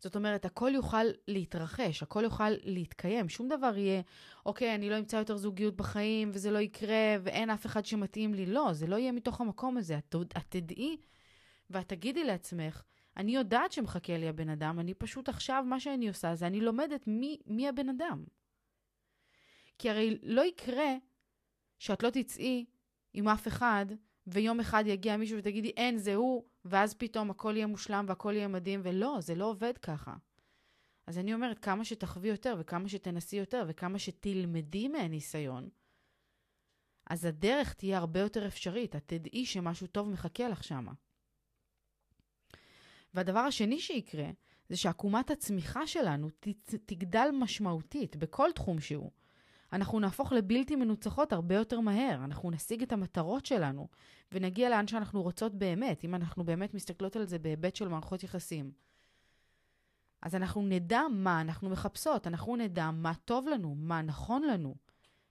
[0.00, 4.02] זאת אומרת, הכל יוכל להתרחש, הכל יוכל להתקיים, שום דבר יהיה,
[4.46, 8.46] אוקיי, אני לא אמצא יותר זוגיות בחיים, וזה לא יקרה, ואין אף אחד שמתאים לי.
[8.46, 9.98] לא, זה לא יהיה מתוך המקום הזה.
[9.98, 10.96] את, את תדעי
[11.70, 12.82] ואת תגידי לעצמך,
[13.16, 17.06] אני יודעת שמחכה לי הבן אדם, אני פשוט עכשיו, מה שאני עושה זה אני לומדת
[17.06, 18.24] מי, מי הבן אדם.
[19.78, 20.96] כי הרי לא יקרה
[21.78, 22.64] שאת לא תצאי
[23.14, 23.86] עם אף אחד,
[24.32, 28.48] ויום אחד יגיע מישהו ותגידי, אין, זה הוא, ואז פתאום הכל יהיה מושלם והכל יהיה
[28.48, 30.14] מדהים, ולא, זה לא עובד ככה.
[31.06, 35.68] אז אני אומרת, כמה שתחווי יותר, וכמה שתנסי יותר, וכמה שתלמדי מהניסיון,
[37.10, 38.96] אז הדרך תהיה הרבה יותר אפשרית.
[38.96, 40.92] את תדעי שמשהו טוב מחכה לך שמה.
[43.14, 44.30] והדבר השני שיקרה,
[44.68, 46.28] זה שעקומת הצמיחה שלנו
[46.86, 49.10] תגדל משמעותית בכל תחום שהוא.
[49.72, 53.88] אנחנו נהפוך לבלתי מנוצחות הרבה יותר מהר, אנחנו נשיג את המטרות שלנו
[54.32, 58.72] ונגיע לאן שאנחנו רוצות באמת, אם אנחנו באמת מסתכלות על זה בהיבט של מערכות יחסים.
[60.22, 64.74] אז אנחנו נדע מה אנחנו מחפשות, אנחנו נדע מה טוב לנו, מה נכון לנו,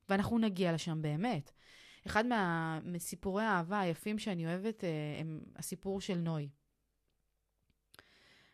[0.09, 1.51] ואנחנו נגיע לשם באמת.
[2.07, 2.23] אחד
[2.83, 6.49] מסיפורי האהבה היפים שאני אוהבת אה, הם הסיפור של נוי.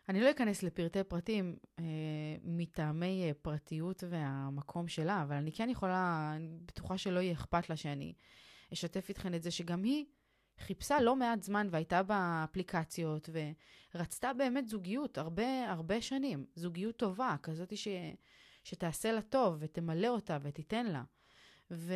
[0.10, 1.84] אני לא אכנס לפרטי פרטים אה,
[2.44, 7.76] מטעמי אה, פרטיות והמקום שלה, אבל אני כן יכולה, אני בטוחה שלא יהיה אכפת לה
[7.76, 8.14] שאני
[8.74, 10.06] אשתף איתכן את זה שגם היא
[10.60, 13.30] חיפשה לא מעט זמן והייתה באפליקציות
[13.96, 17.88] ורצתה באמת זוגיות הרבה הרבה שנים, זוגיות טובה, כזאת ש,
[18.64, 21.04] שתעשה לה טוב ותמלא אותה ותיתן לה.
[21.72, 21.94] ו...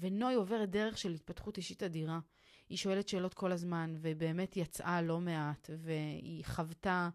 [0.00, 2.18] ונוי עוברת דרך של התפתחות אישית אדירה.
[2.68, 7.08] היא שואלת שאלות כל הזמן, ובאמת יצאה לא מעט, והיא חוותה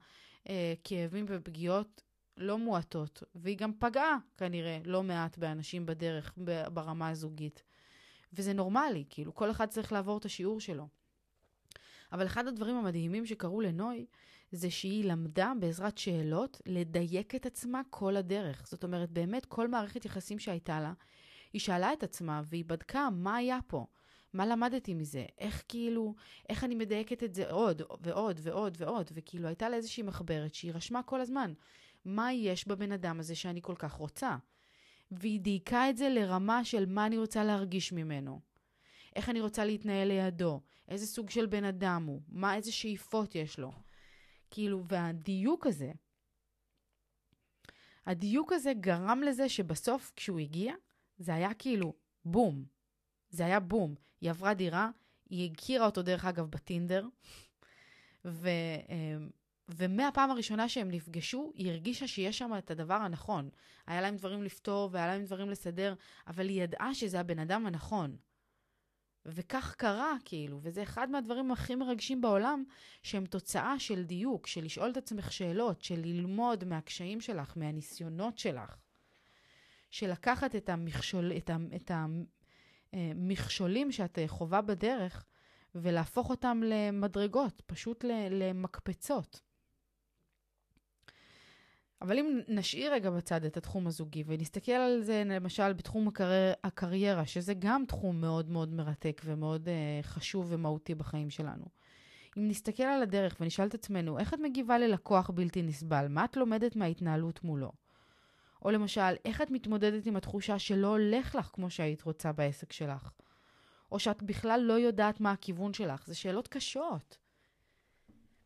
[0.49, 2.01] אה, כאבים ופגיעות
[2.37, 6.33] לא מועטות, והיא גם פגעה כנראה לא מעט באנשים בדרך,
[6.73, 7.63] ברמה הזוגית.
[8.33, 10.87] וזה נורמלי, כאילו, כל אחד צריך לעבור את השיעור שלו.
[12.11, 14.05] אבל אחד הדברים המדהימים שקרו לנוי,
[14.51, 18.67] זה שהיא למדה בעזרת שאלות לדייק את עצמה כל הדרך.
[18.67, 20.93] זאת אומרת, באמת כל מערכת יחסים שהייתה לה,
[21.53, 23.85] היא שאלה את עצמה והיא בדקה מה היה פה.
[24.33, 25.25] מה למדתי מזה?
[25.37, 26.15] איך כאילו,
[26.49, 30.71] איך אני מדייקת את זה עוד ועוד ועוד ועוד, וכאילו הייתה לה איזושהי מחברת שהיא
[30.73, 31.53] רשמה כל הזמן.
[32.05, 34.37] מה יש בבן אדם הזה שאני כל כך רוצה?
[35.11, 38.39] והיא דייקה את זה לרמה של מה אני רוצה להרגיש ממנו.
[39.15, 43.59] איך אני רוצה להתנהל לידו, איזה סוג של בן אדם הוא, מה, איזה שאיפות יש
[43.59, 43.71] לו.
[44.51, 45.91] כאילו, והדיוק הזה,
[48.05, 50.73] הדיוק הזה גרם לזה שבסוף, כשהוא הגיע,
[51.17, 51.93] זה היה כאילו
[52.25, 52.65] בום.
[53.31, 53.95] זה היה בום.
[54.21, 54.89] היא עברה דירה,
[55.29, 57.07] היא הכירה אותו דרך אגב בטינדר,
[58.25, 58.49] ו,
[58.89, 59.29] אמ,
[59.69, 63.49] ומהפעם הראשונה שהם נפגשו, היא הרגישה שיש שם את הדבר הנכון.
[63.87, 65.93] היה להם דברים לפתור והיה להם דברים לסדר,
[66.27, 68.17] אבל היא ידעה שזה הבן אדם הנכון.
[69.25, 72.63] וכך קרה, כאילו, וזה אחד מהדברים הכי מרגשים בעולם,
[73.03, 78.75] שהם תוצאה של דיוק, של לשאול את עצמך שאלות, של ללמוד מהקשיים שלך, מהניסיונות שלך.
[79.91, 81.91] של לקחת את המכשול, את, ה, את
[82.93, 85.25] המכשולים שאת חווה בדרך,
[85.75, 89.41] ולהפוך אותם למדרגות, פשוט למקפצות.
[92.01, 96.51] אבל אם נשאיר רגע בצד את התחום הזוגי ונסתכל על זה למשל בתחום הקרי...
[96.63, 101.65] הקריירה, שזה גם תחום מאוד מאוד מרתק ומאוד uh, חשוב ומהותי בחיים שלנו.
[102.37, 106.07] אם נסתכל על הדרך ונשאל את עצמנו, איך את מגיבה ללקוח בלתי נסבל?
[106.09, 107.71] מה את לומדת מההתנהלות מולו?
[108.61, 113.11] או למשל, איך את מתמודדת עם התחושה שלא הולך לך כמו שהיית רוצה בעסק שלך?
[113.91, 116.07] או שאת בכלל לא יודעת מה הכיוון שלך.
[116.07, 117.17] זה שאלות קשות.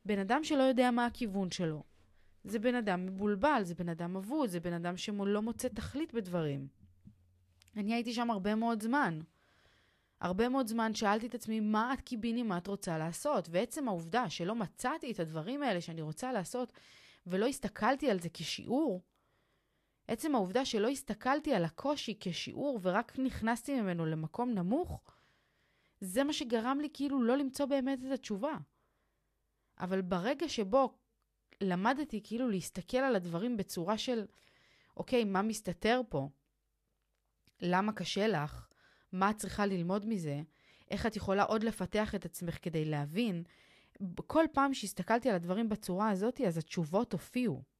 [0.05, 1.83] בן אדם שלא יודע מה הכיוון שלו,
[2.43, 6.67] זה בן אדם מבולבל, זה בן אדם אבוד, זה בן אדם שלא מוצא תכלית בדברים.
[7.77, 9.21] אני הייתי שם הרבה מאוד זמן.
[10.21, 13.47] הרבה מאוד זמן שאלתי את עצמי, מה את קיביני, מה את רוצה לעשות?
[13.51, 16.71] ועצם העובדה שלא מצאתי את הדברים האלה שאני רוצה לעשות,
[17.27, 19.01] ולא הסתכלתי על זה כשיעור,
[20.07, 25.15] עצם העובדה שלא הסתכלתי על הקושי כשיעור ורק נכנסתי ממנו למקום נמוך,
[26.01, 28.57] זה מה שגרם לי כאילו לא למצוא באמת את התשובה.
[29.79, 30.97] אבל ברגע שבו
[31.61, 34.25] למדתי כאילו להסתכל על הדברים בצורה של,
[34.97, 36.29] אוקיי, מה מסתתר פה?
[37.61, 38.67] למה קשה לך?
[39.11, 40.41] מה את צריכה ללמוד מזה?
[40.91, 43.43] איך את יכולה עוד לפתח את עצמך כדי להבין?
[44.27, 47.74] כל פעם שהסתכלתי על הדברים בצורה הזאת, אז התשובות הופיעו.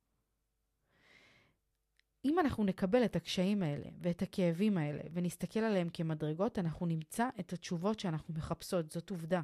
[2.26, 7.54] אם אנחנו נקבל את הקשיים האלה ואת הכאבים האלה ונסתכל עליהם כמדרגות, אנחנו נמצא את
[7.54, 9.42] התשובות שאנחנו מחפשות, זאת עובדה.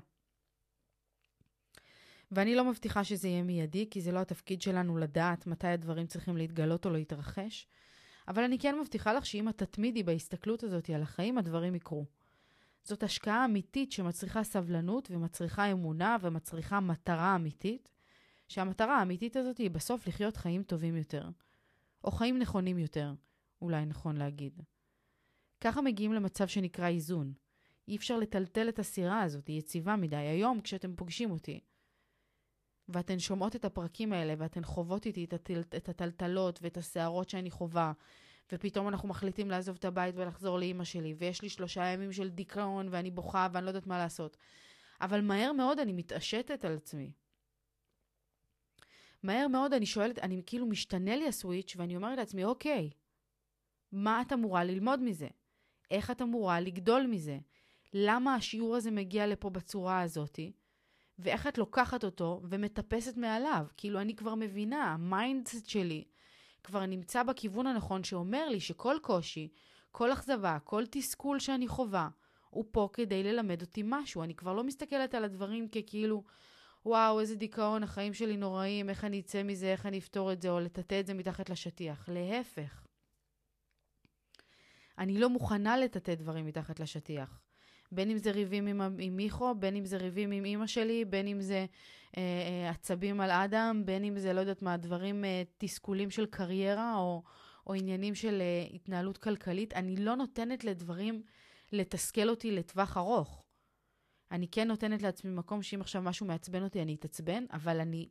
[2.31, 6.37] ואני לא מבטיחה שזה יהיה מיידי, כי זה לא התפקיד שלנו לדעת מתי הדברים צריכים
[6.37, 7.67] להתגלות או להתרחש,
[8.27, 12.05] אבל אני כן מבטיחה לך שאם את תתמידי בהסתכלות הזאת על החיים, הדברים יקרו.
[12.83, 17.89] זאת השקעה אמיתית שמצריכה סבלנות ומצריכה אמונה ומצריכה מטרה אמיתית,
[18.47, 21.29] שהמטרה האמיתית הזאת היא בסוף לחיות חיים טובים יותר.
[22.03, 23.13] או חיים נכונים יותר,
[23.61, 24.61] אולי נכון להגיד.
[25.61, 27.33] ככה מגיעים למצב שנקרא איזון.
[27.87, 30.15] אי אפשר לטלטל את הסירה הזאת, היא יציבה מדי.
[30.15, 31.59] היום, כשאתם פוגשים אותי,
[32.89, 37.51] ואתן שומעות את הפרקים האלה, ואתן חוות איתי את, הטל, את הטלטלות ואת הסערות שאני
[37.51, 37.93] חווה,
[38.51, 42.87] ופתאום אנחנו מחליטים לעזוב את הבית ולחזור לאימא שלי, ויש לי שלושה ימים של דיכאון,
[42.91, 44.37] ואני בוכה, ואני לא יודעת מה לעשות.
[45.01, 47.11] אבל מהר מאוד אני מתעשתת על עצמי.
[49.23, 52.89] מהר מאוד אני שואלת, אני כאילו משתנה לי הסוויץ', ואני אומרת לעצמי, אוקיי,
[53.91, 55.27] מה את אמורה ללמוד מזה?
[55.91, 57.39] איך את אמורה לגדול מזה?
[57.93, 60.51] למה השיעור הזה מגיע לפה בצורה הזאתי?
[61.19, 63.65] ואיך את לוקחת אותו ומטפסת מעליו.
[63.77, 66.03] כאילו, אני כבר מבינה, ה mindset שלי
[66.63, 69.49] כבר נמצא בכיוון הנכון שאומר לי שכל קושי,
[69.91, 72.09] כל אכזבה, כל תסכול שאני חווה,
[72.49, 74.23] הוא פה כדי ללמד אותי משהו.
[74.23, 76.23] אני כבר לא מסתכלת על הדברים ככאילו,
[76.85, 80.49] וואו, איזה דיכאון, החיים שלי נוראים, איך אני אצא מזה, איך אני אפתור את זה,
[80.49, 82.09] או לטאטא את זה מתחת לשטיח.
[82.11, 82.83] להפך.
[84.97, 87.41] אני לא מוכנה לטאטא דברים מתחת לשטיח.
[87.91, 91.27] בין אם זה ריבים עם, עם מיכו, בין אם זה ריבים עם אימא שלי, בין
[91.27, 91.65] אם זה
[92.17, 96.25] אה, אה, עצבים על אדם, בין אם זה, לא יודעת מה, דברים, אה, תסכולים של
[96.25, 97.23] קריירה, או,
[97.67, 99.73] או עניינים של אה, התנהלות כלכלית.
[99.73, 101.21] אני לא נותנת לדברים
[101.71, 103.40] לתסכל אותי לטווח ארוך.
[104.31, 108.09] אני כן נותנת לעצמי מקום שאם עכשיו משהו מעצבן אותי, אני אתעצבן, אבל אני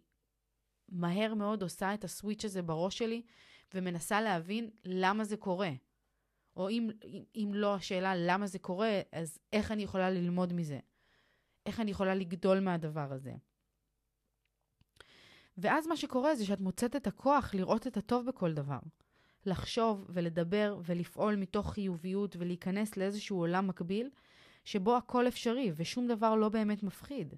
[0.89, 3.23] מהר מאוד עושה את הסוויץ' הזה בראש שלי,
[3.75, 5.71] ומנסה להבין למה זה קורה.
[6.57, 6.91] או אם,
[7.35, 10.79] אם לא השאלה למה זה קורה, אז איך אני יכולה ללמוד מזה?
[11.67, 13.33] איך אני יכולה לגדול מהדבר הזה?
[15.59, 18.79] ואז מה שקורה זה שאת מוצאת את הכוח לראות את הטוב בכל דבר.
[19.47, 24.11] לחשוב ולדבר ולפעול מתוך חיוביות ולהיכנס לאיזשהו עולם מקביל,
[24.65, 27.35] שבו הכל אפשרי ושום דבר לא באמת מפחיד.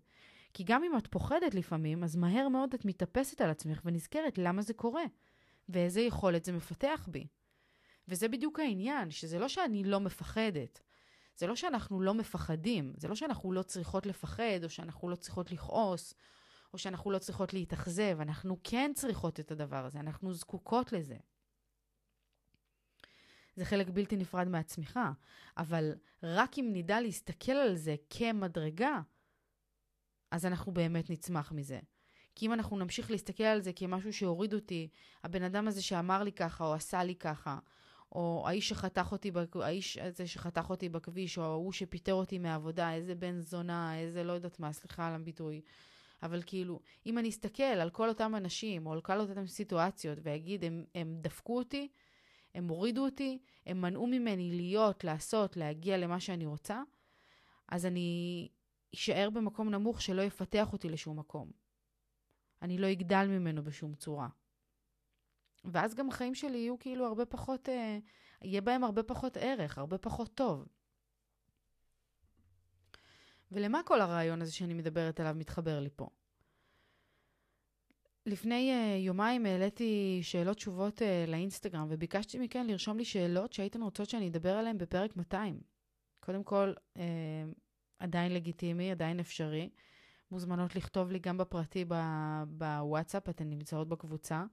[0.54, 4.62] כי גם אם את פוחדת לפעמים, אז מהר מאוד את מתאפסת על עצמך ונזכרת למה
[4.62, 5.04] זה קורה,
[5.68, 7.26] ואיזה יכולת זה מפתח בי.
[8.08, 10.80] וזה בדיוק העניין, שזה לא שאני לא מפחדת.
[11.36, 15.52] זה לא שאנחנו לא מפחדים, זה לא שאנחנו לא צריכות לפחד, או שאנחנו לא צריכות
[15.52, 16.14] לכעוס,
[16.72, 18.18] או שאנחנו לא צריכות להתאכזב.
[18.20, 21.16] אנחנו כן צריכות את הדבר הזה, אנחנו זקוקות לזה.
[23.56, 25.12] זה חלק בלתי נפרד מהצמיחה,
[25.56, 29.00] אבל רק אם נדע להסתכל על זה כמדרגה,
[30.30, 31.80] אז אנחנו באמת נצמח מזה.
[32.34, 34.88] כי אם אנחנו נמשיך להסתכל על זה כמשהו שהוריד אותי,
[35.24, 37.58] הבן אדם הזה שאמר לי ככה, או עשה לי ככה,
[38.12, 39.30] או האיש שחתך אותי,
[39.62, 44.32] האיש הזה שחתך אותי בכביש, או ההוא שפיטר אותי מהעבודה, איזה בן זונה, איזה לא
[44.32, 45.60] יודעת מה, סליחה על הביטוי.
[46.22, 50.64] אבל כאילו, אם אני אסתכל על כל אותם אנשים, או על כל אותם סיטואציות, ואגיד,
[50.64, 51.88] הם, הם דפקו אותי,
[52.54, 56.82] הם הורידו אותי, הם מנעו ממני להיות, לעשות, להגיע למה שאני רוצה,
[57.68, 58.48] אז אני
[58.94, 61.50] אשאר במקום נמוך שלא יפתח אותי לשום מקום.
[62.62, 64.28] אני לא אגדל ממנו בשום צורה.
[65.64, 67.98] ואז גם החיים שלי יהיו כאילו הרבה פחות, אה,
[68.42, 70.68] יהיה בהם הרבה פחות ערך, הרבה פחות טוב.
[73.52, 76.08] ולמה כל הרעיון הזה שאני מדברת עליו מתחבר לי פה?
[78.26, 84.10] לפני uh, יומיים העליתי שאלות תשובות uh, לאינסטגרם, וביקשתי מכן לרשום לי שאלות שהייתן רוצות
[84.10, 85.60] שאני אדבר עליהן בפרק 200.
[86.20, 87.00] קודם כל, uh,
[87.98, 89.70] עדיין לגיטימי, עדיין אפשרי.
[90.30, 91.84] מוזמנות לכתוב לי גם בפרטי
[92.48, 94.44] בוואטסאפ, אתן נמצאות בקבוצה.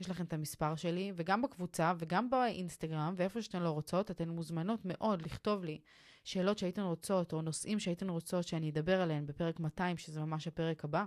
[0.00, 4.80] יש לכם את המספר שלי, וגם בקבוצה וגם באינסטגרם, ואיפה שאתן לא רוצות, אתן מוזמנות
[4.84, 5.80] מאוד לכתוב לי
[6.24, 10.84] שאלות שהייתן רוצות, או נושאים שהייתן רוצות שאני אדבר עליהן בפרק 200, שזה ממש הפרק
[10.84, 11.04] הבא.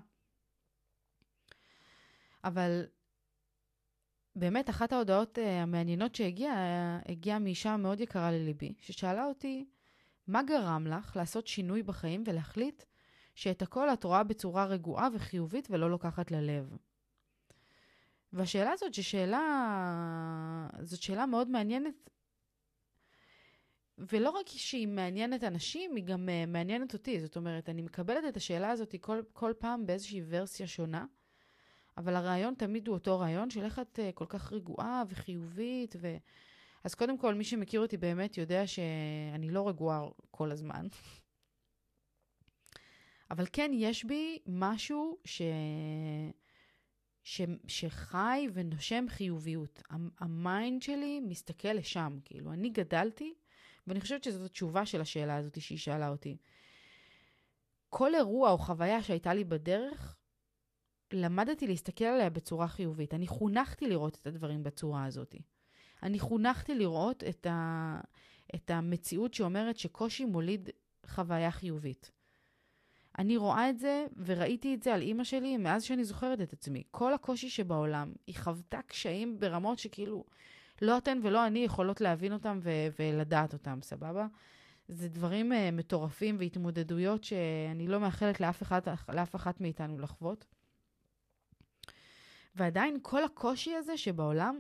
[2.45, 2.85] אבל
[4.35, 9.65] באמת, אחת ההודעות uh, המעניינות שהגיעה, הגיעה מאישה מאוד יקרה לליבי, ששאלה אותי,
[10.27, 12.83] מה גרם לך לעשות שינוי בחיים ולהחליט
[13.35, 16.77] שאת הכל את רואה בצורה רגועה וחיובית ולא לוקחת ללב?
[18.33, 19.41] והשאלה הזאת, ששאלה,
[20.81, 22.09] זאת שאלה מאוד מעניינת,
[23.97, 27.19] ולא רק שהיא מעניינת אנשים, היא גם uh, מעניינת אותי.
[27.19, 31.05] זאת אומרת, אני מקבלת את השאלה הזאת כל, כל פעם באיזושהי ורסיה שונה.
[31.97, 35.95] אבל הרעיון תמיד הוא אותו רעיון של איך את uh, כל כך רגועה וחיובית.
[35.99, 36.17] ו...
[36.83, 40.87] אז קודם כל, מי שמכיר אותי באמת יודע שאני לא רגועה כל הזמן.
[43.31, 45.41] אבל כן, יש בי משהו ש...
[47.23, 47.41] ש...
[47.67, 49.83] שחי ונושם חיוביות.
[50.19, 53.33] ה mind שלי מסתכל לשם, כאילו, אני גדלתי,
[53.87, 56.37] ואני חושבת שזאת התשובה של השאלה הזאת שהיא שאלה אותי.
[57.89, 60.17] כל אירוע או חוויה שהייתה לי בדרך,
[61.13, 63.13] למדתי להסתכל עליה בצורה חיובית.
[63.13, 65.35] אני חונכתי לראות את הדברים בצורה הזאת.
[66.03, 67.99] אני חונכתי לראות את, ה,
[68.55, 70.69] את המציאות שאומרת שקושי מוליד
[71.05, 72.11] חוויה חיובית.
[73.19, 76.83] אני רואה את זה, וראיתי את זה על אימא שלי מאז שאני זוכרת את עצמי.
[76.91, 80.23] כל הקושי שבעולם, היא חוותה קשיים ברמות שכאילו
[80.81, 84.27] לא אתן ולא אני יכולות להבין אותם ו- ולדעת אותם, סבבה?
[84.87, 88.81] זה דברים uh, מטורפים והתמודדויות שאני לא מאחלת לאף, אחד,
[89.13, 90.45] לאף אחת מאיתנו לחוות.
[92.55, 94.59] ועדיין כל הקושי הזה שבעולם,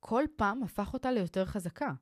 [0.00, 1.92] כל פעם הפך אותה ליותר חזקה.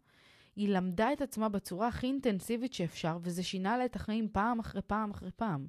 [0.56, 4.82] היא למדה את עצמה בצורה הכי אינטנסיבית שאפשר, וזה שינה לה את החיים פעם אחרי
[4.82, 5.66] פעם אחרי פעם.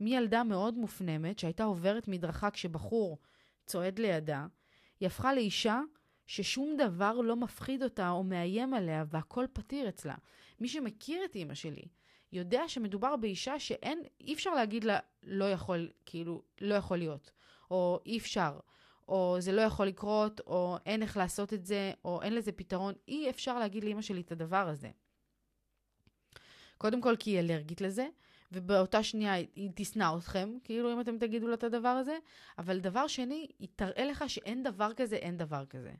[0.00, 3.18] מילדה מאוד מופנמת, שהייתה עוברת מדרכה כשבחור
[3.66, 4.46] צועד לידה,
[5.00, 5.80] היא הפכה לאישה
[6.26, 10.14] ששום דבר לא מפחיד אותה או מאיים עליה, והכל פתיר אצלה.
[10.60, 11.84] מי שמכיר את אימא שלי,
[12.32, 17.30] יודע שמדובר באישה שאין, אי אפשר להגיד לה, לא יכול, כאילו, לא יכול להיות,
[17.70, 18.58] או אי אפשר,
[19.10, 22.94] או זה לא יכול לקרות, או אין איך לעשות את זה, או אין לזה פתרון.
[23.08, 24.90] אי אפשר להגיד לאמא שלי את הדבר הזה.
[26.78, 28.08] קודם כל כי היא אלרגית לזה,
[28.52, 32.18] ובאותה שנייה היא תשנא אתכם, כאילו אם אתם תגידו לה את הדבר הזה,
[32.58, 35.92] אבל דבר שני, היא תראה לך שאין דבר כזה, אין דבר כזה.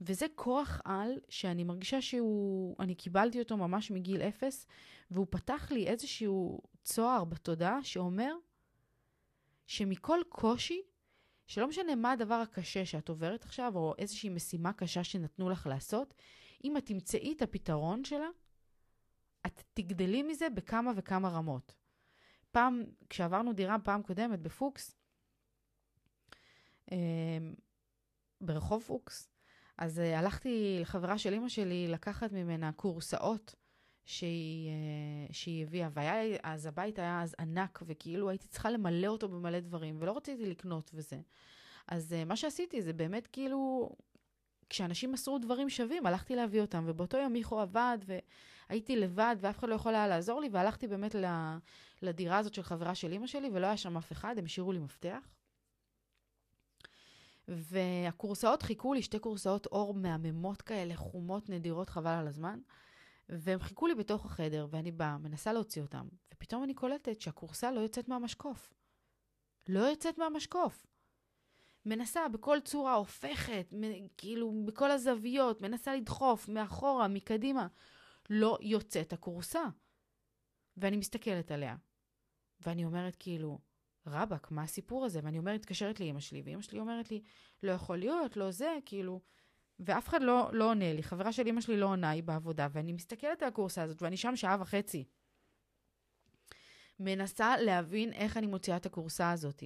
[0.00, 4.66] וזה כוח על שאני מרגישה שהוא, אני קיבלתי אותו ממש מגיל אפס,
[5.10, 8.34] והוא פתח לי איזשהו צוהר בתודעה שאומר
[9.66, 10.82] שמכל קושי
[11.46, 16.14] שלא משנה מה הדבר הקשה שאת עוברת עכשיו, או איזושהי משימה קשה שנתנו לך לעשות,
[16.64, 18.28] אם את תמצאי את הפתרון שלה,
[19.46, 21.74] את תגדלי מזה בכמה וכמה רמות.
[22.50, 24.96] פעם, כשעברנו דירה פעם קודמת בפוקס,
[26.92, 27.38] אה,
[28.40, 29.28] ברחוב פוקס,
[29.78, 33.54] אז אה, הלכתי לחברה של אימא שלי לקחת ממנה קורסאות
[34.04, 39.28] שהיא, אה, שהיא הביאה, והיה, אז הבית היה אז ענק, וכאילו הייתי צריכה למלא אותו
[39.28, 41.20] במלא דברים, ולא רציתי לקנות וזה.
[41.88, 43.90] אז אה, מה שעשיתי זה באמת כאילו,
[44.70, 47.98] כשאנשים מסרו דברים שווים, הלכתי להביא אותם, ובאותו יום מיכו עבד,
[48.68, 51.14] והייתי לבד, ואף אחד לא יכול היה לעזור לי, והלכתי באמת
[52.02, 54.78] לדירה הזאת של חברה של אימא שלי, ולא היה שם אף אחד, הם השאירו לי
[54.78, 55.34] מפתח.
[57.48, 62.58] והכורסאות חיכו לי, שתי כורסאות אור מהממות כאלה, חומות, נדירות, חבל על הזמן.
[63.28, 67.80] והם חיכו לי בתוך החדר, ואני באה, מנסה להוציא אותם, ופתאום אני קולטת שהכורסה לא
[67.80, 68.72] יוצאת מהמשקוף.
[69.68, 70.86] לא יוצאת מהמשקוף.
[71.86, 73.72] מנסה בכל צורה, הופכת,
[74.16, 77.66] כאילו בכל הזוויות, מנסה לדחוף מאחורה, מקדימה.
[78.30, 79.64] לא יוצאת הכורסה.
[80.76, 81.76] ואני מסתכלת עליה,
[82.60, 83.58] ואני אומרת כאילו,
[84.06, 85.20] רבאק, מה הסיפור הזה?
[85.22, 87.22] ואני אומרת, מתקשרת לאימא שלי, ואימא שלי אומרת לי,
[87.62, 89.20] לא יכול להיות, לא זה, כאילו,
[89.80, 91.02] ואף אחד לא, לא עונה לי.
[91.02, 94.36] חברה של אמא שלי לא עונה, היא בעבודה, ואני מסתכלת על הקורסה הזאת, ואני שם
[94.36, 95.04] שעה וחצי.
[97.00, 99.62] מנסה להבין איך אני מוציאה את הקורסה הזאת.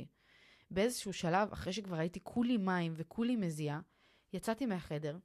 [0.71, 3.81] באיזשהו שלב, אחרי שכבר הייתי כולי מים וכולי מזיעה,
[4.33, 5.19] יצאתי מהחדר,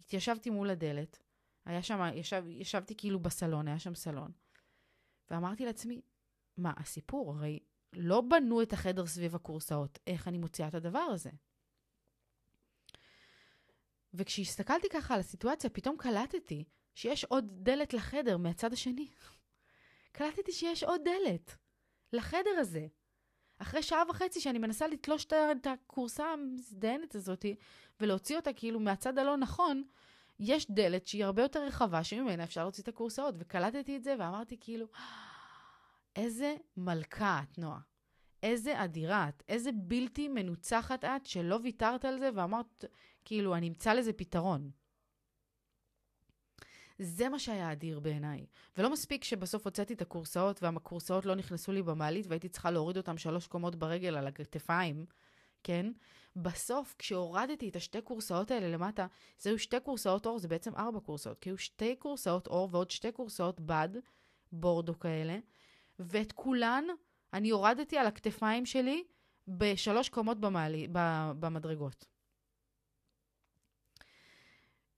[0.00, 1.18] התיישבתי מול הדלת,
[1.64, 4.32] היה שם, ישב, ישבתי כאילו בסלון, היה שם סלון,
[5.30, 6.00] ואמרתי לעצמי,
[6.56, 7.32] מה הסיפור?
[7.32, 7.58] הרי
[7.92, 11.30] לא בנו את החדר סביב הקורסאות, איך אני מוציאה את הדבר הזה?
[14.14, 19.08] וכשהסתכלתי ככה על הסיטואציה, פתאום קלטתי שיש עוד דלת לחדר מהצד השני.
[20.12, 21.56] קלטתי שיש עוד דלת
[22.12, 22.86] לחדר הזה.
[23.58, 27.44] אחרי שעה וחצי שאני מנסה לתלוש את הכורסה המזדיינת הזאת
[28.00, 29.82] ולהוציא אותה כאילו מהצד הלא נכון,
[30.40, 33.34] יש דלת שהיא הרבה יותר רחבה שממנה אפשר להוציא את הכורסאות.
[33.38, 34.86] וקלטתי את זה ואמרתי כאילו,
[36.16, 37.80] איזה מלכה את, נועה.
[38.42, 42.84] איזה אדירה את, איזה בלתי מנוצחת את שלא ויתרת על זה ואמרת,
[43.28, 44.70] כאילו, אני אמצא לזה פתרון.
[46.98, 48.46] זה מה שהיה אדיר בעיניי.
[48.76, 53.18] ולא מספיק שבסוף הוצאתי את הקורסאות והקורסאות לא נכנסו לי במעלית והייתי צריכה להוריד אותם
[53.18, 55.06] שלוש קומות ברגל על הכתפיים,
[55.64, 55.92] כן?
[56.36, 59.06] בסוף, כשהורדתי את השתי קורסאות האלה למטה,
[59.38, 62.90] זה היו שתי קורסאות אור, זה בעצם ארבע קורסאות, כי היו שתי קורסאות אור ועוד
[62.90, 63.88] שתי קורסאות בד,
[64.52, 65.38] בורדו כאלה,
[65.98, 66.84] ואת כולן
[67.32, 69.04] אני הורדתי על הכתפיים שלי
[69.48, 70.88] בשלוש קומות במעלי,
[71.40, 72.17] במדרגות.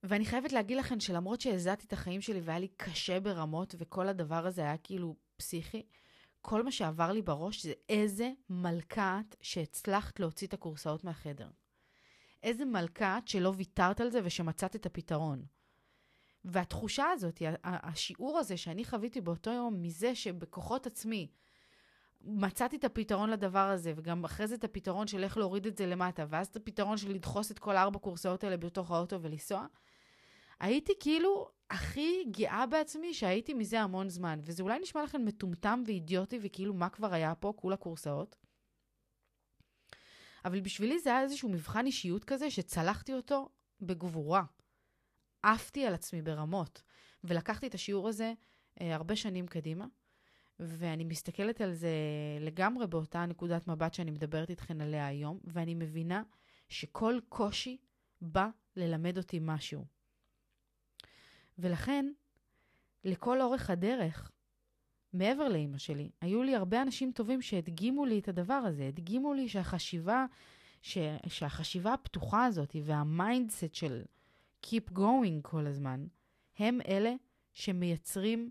[0.03, 4.47] ואני חייבת להגיד לכם שלמרות שהזעתי את החיים שלי והיה לי קשה ברמות, וכל הדבר
[4.47, 5.83] הזה היה כאילו פסיכי,
[6.41, 11.51] כל מה שעבר לי בראש זה איזה מלכת שהצלחת להוציא את הקורסאות מהחדר.
[12.43, 15.45] איזה מלכת שלא ויתרת על זה ושמצאת את הפתרון.
[16.45, 21.29] והתחושה הזאת, השיעור הזה שאני חוויתי באותו יום, מזה שבכוחות עצמי
[22.21, 25.87] מצאתי את הפתרון לדבר הזה, וגם אחרי זה את הפתרון של איך להוריד את זה
[25.87, 29.67] למטה, ואז את הפתרון של לדחוס את כל ארבע קורסאות האלה בתוך האוטו ולנסוע,
[30.61, 34.41] הייתי כאילו הכי גאה בעצמי שהייתי מזה המון זמן.
[34.43, 38.37] וזה אולי נשמע לכם מטומטם ואידיוטי, וכאילו מה כבר היה פה, כולה קורסאות.
[40.45, 43.49] אבל בשבילי זה היה איזשהו מבחן אישיות כזה שצלחתי אותו
[43.81, 44.45] בגבורה.
[45.43, 46.83] עפתי על עצמי ברמות,
[47.25, 48.33] ולקחתי את השיעור הזה
[48.81, 49.87] אה, הרבה שנים קדימה,
[50.61, 51.91] ואני מסתכלת על זה
[52.41, 56.23] לגמרי באותה נקודת מבט שאני מדברת איתכן עליה היום, ואני מבינה
[56.69, 57.79] שכל קושי
[58.21, 60.00] בא ללמד אותי משהו.
[61.61, 62.13] ולכן,
[63.05, 64.31] לכל אורך הדרך,
[65.13, 69.49] מעבר לאימא שלי, היו לי הרבה אנשים טובים שהדגימו לי את הדבר הזה, הדגימו לי
[69.49, 70.27] שהחשיבה,
[70.83, 70.99] ש,
[71.29, 74.03] שהחשיבה הפתוחה הזאת וה mindset של
[74.67, 76.07] Keep going כל הזמן,
[76.59, 77.15] הם אלה
[77.53, 78.51] שמייצרים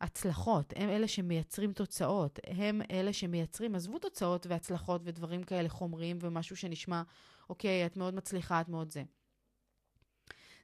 [0.00, 6.56] הצלחות, הם אלה שמייצרים תוצאות, הם אלה שמייצרים, עזבו תוצאות והצלחות ודברים כאלה חומריים ומשהו
[6.56, 7.02] שנשמע,
[7.48, 9.02] אוקיי, את מאוד מצליחה, את מאוד זה.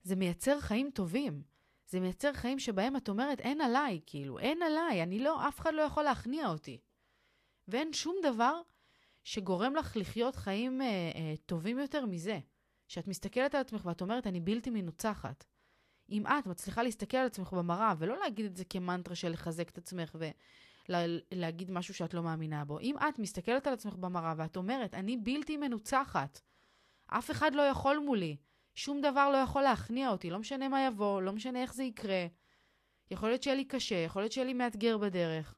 [0.03, 1.43] זה מייצר חיים טובים.
[1.87, 5.75] זה מייצר חיים שבהם את אומרת, אין עליי, כאילו, אין עליי, אני לא, אף אחד
[5.75, 6.81] לא יכול להכניע אותי.
[7.69, 8.61] ואין שום דבר
[9.25, 12.39] שגורם לך לחיות חיים אה, אה, טובים יותר מזה.
[12.89, 15.45] שאת מסתכלת על עצמך ואת אומרת, אני בלתי מנוצחת.
[16.11, 19.79] אם את מצליחה להסתכל על עצמך במראה, ולא להגיד את זה כמנטרה של לחזק את
[19.79, 20.17] עצמך
[20.89, 25.17] ולהגיד משהו שאת לא מאמינה בו, אם את מסתכלת על עצמך במראה ואת אומרת, אני
[25.17, 26.41] בלתי מנוצחת,
[27.07, 28.37] אף אחד לא יכול מולי,
[28.79, 32.27] שום דבר לא יכול להכניע אותי, לא משנה מה יבוא, לא משנה איך זה יקרה.
[33.11, 35.55] יכול להיות שיהיה לי קשה, יכול להיות שיהיה לי מאתגר בדרך,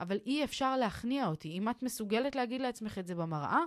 [0.00, 1.48] אבל אי אפשר להכניע אותי.
[1.48, 3.60] אם את מסוגלת להגיד לעצמך את זה במראה,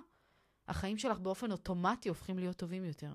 [0.68, 3.14] החיים שלך באופן אוטומטי הופכים להיות טובים יותר.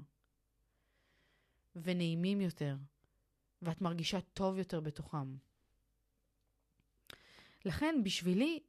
[1.77, 2.77] ונעימים יותר,
[3.63, 5.37] ואת מרגישה טוב יותר בתוכם.
[7.65, 8.61] לכן, בשבילי,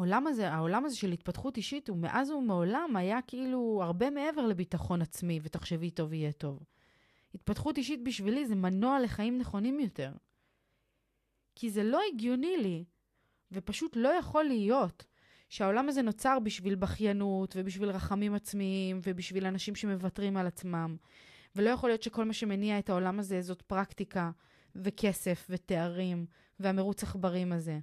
[0.00, 5.02] העולם הזה, העולם הזה של התפתחות אישית, הוא מאז ומעולם היה כאילו הרבה מעבר לביטחון
[5.02, 6.62] עצמי, ותחשבי טוב יהיה טוב.
[7.34, 10.12] התפתחות אישית בשבילי זה מנוע לחיים נכונים יותר.
[11.54, 12.84] כי זה לא הגיוני לי,
[13.52, 15.04] ופשוט לא יכול להיות,
[15.48, 20.96] שהעולם הזה נוצר בשביל בכיינות, ובשביל רחמים עצמיים, ובשביל אנשים שמוותרים על עצמם.
[21.56, 24.30] ולא יכול להיות שכל מה שמניע את העולם הזה זאת פרקטיקה,
[24.74, 26.26] וכסף, ותארים,
[26.60, 27.78] והמרוץ עכברים הזה.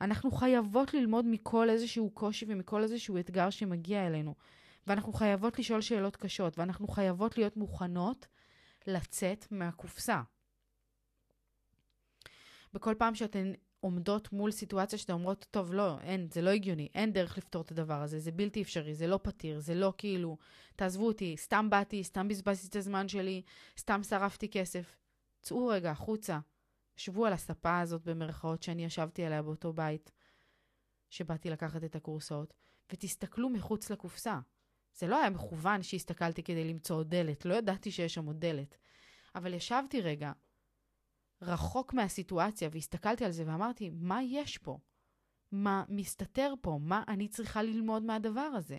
[0.00, 4.34] אנחנו חייבות ללמוד מכל איזשהו קושי ומכל איזשהו אתגר שמגיע אלינו.
[4.86, 8.26] ואנחנו חייבות לשאול שאלות קשות, ואנחנו חייבות להיות מוכנות
[8.86, 10.22] לצאת מהקופסה.
[12.74, 17.12] בכל פעם שאתן עומדות מול סיטואציה שאתן אומרות, טוב, לא, אין, זה לא הגיוני, אין
[17.12, 20.36] דרך לפתור את הדבר הזה, זה בלתי אפשרי, זה לא פתיר, זה לא כאילו,
[20.76, 23.42] תעזבו אותי, סתם באתי, סתם בזבזתי את הזמן שלי,
[23.78, 24.96] סתם שרפתי כסף.
[25.42, 26.38] צאו רגע החוצה,
[27.00, 30.12] שבו על הספה הזאת במרכאות שאני ישבתי עליה באותו בית,
[31.10, 32.54] שבאתי לקחת את הקורסאות,
[32.92, 34.40] ותסתכלו מחוץ לקופסה.
[34.94, 38.76] זה לא היה מכוון שהסתכלתי כדי למצוא עוד דלת, לא ידעתי שיש שם עוד דלת.
[39.34, 40.32] אבל ישבתי רגע
[41.42, 44.78] רחוק מהסיטואציה והסתכלתי על זה ואמרתי, מה יש פה?
[45.52, 46.78] מה מסתתר פה?
[46.82, 48.78] מה אני צריכה ללמוד מהדבר הזה?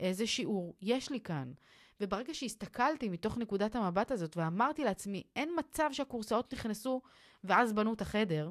[0.00, 1.52] איזה שיעור יש לי כאן?
[2.00, 7.02] וברגע שהסתכלתי מתוך נקודת המבט הזאת ואמרתי לעצמי, אין מצב שהקורסאות נכנסו
[7.44, 8.50] ואז בנו את החדר,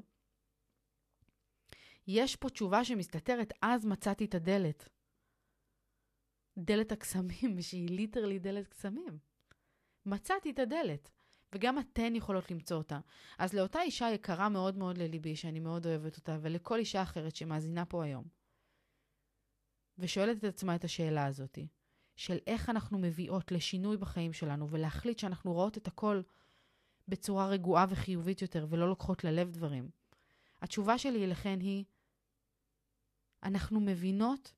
[2.08, 4.90] יש פה תשובה שמסתתרת, אז מצאתי את הדלת.
[6.58, 9.20] דלת הקסמים, שהיא ליטרלי דלת קסמים.
[10.06, 11.10] מצאתי את הדלת,
[11.56, 13.00] וגם אתן יכולות למצוא אותה.
[13.38, 17.86] אז לאותה אישה יקרה מאוד מאוד לליבי, שאני מאוד אוהבת אותה, ולכל אישה אחרת שמאזינה
[17.86, 18.24] פה היום,
[19.98, 21.68] ושואלת את עצמה את השאלה הזאתי,
[22.22, 26.22] של איך אנחנו מביאות לשינוי בחיים שלנו, ולהחליט שאנחנו רואות את הכל
[27.08, 29.90] בצורה רגועה וחיובית יותר, ולא לוקחות ללב דברים.
[30.62, 31.84] התשובה שלי אליכן היא,
[33.44, 34.54] אנחנו מבינות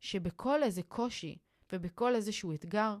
[0.00, 1.38] שבכל איזה קושי
[1.72, 2.96] ובכל איזשהו אתגר,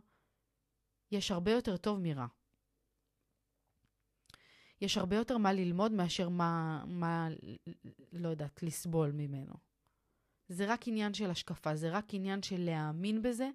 [1.10, 2.26] יש הרבה יותר טוב מרע.
[4.80, 7.28] יש הרבה יותר מה ללמוד מאשר מה, מה,
[8.12, 9.54] לא יודעת, לסבול ממנו.
[10.48, 13.50] זה רק עניין של השקפה, זה רק עניין של להאמין בזה,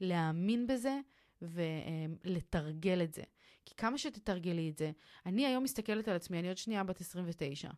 [0.00, 1.00] להאמין בזה
[1.42, 3.22] ולתרגל את זה.
[3.66, 4.90] כי כמה שתתרגלי את זה,
[5.26, 7.70] אני היום מסתכלת על עצמי, אני עוד שנייה בת 29.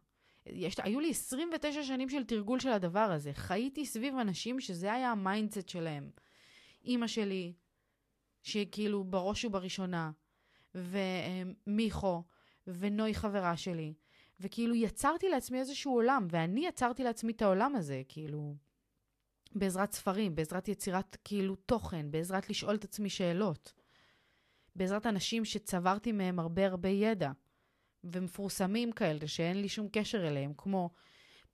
[0.47, 3.33] יש, היו לי 29 שנים של תרגול של הדבר הזה.
[3.33, 6.11] חייתי סביב אנשים שזה היה ה mindset שלהם.
[6.85, 7.53] אימא שלי,
[8.43, 10.11] שכאילו בראש ובראשונה,
[10.75, 12.23] ומיכו,
[12.67, 13.95] ונוי חברה שלי,
[14.41, 18.55] וכאילו יצרתי לעצמי איזשהו עולם, ואני יצרתי לעצמי את העולם הזה, כאילו,
[19.55, 23.73] בעזרת ספרים, בעזרת יצירת כאילו תוכן, בעזרת לשאול את עצמי שאלות,
[24.77, 27.31] בעזרת אנשים שצברתי מהם הרבה הרבה ידע,
[28.05, 30.91] ומפורסמים כאלה שאין לי שום קשר אליהם, כמו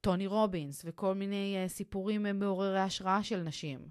[0.01, 3.89] טוני רובינס וכל מיני uh, סיפורים מעוררי השראה של נשים.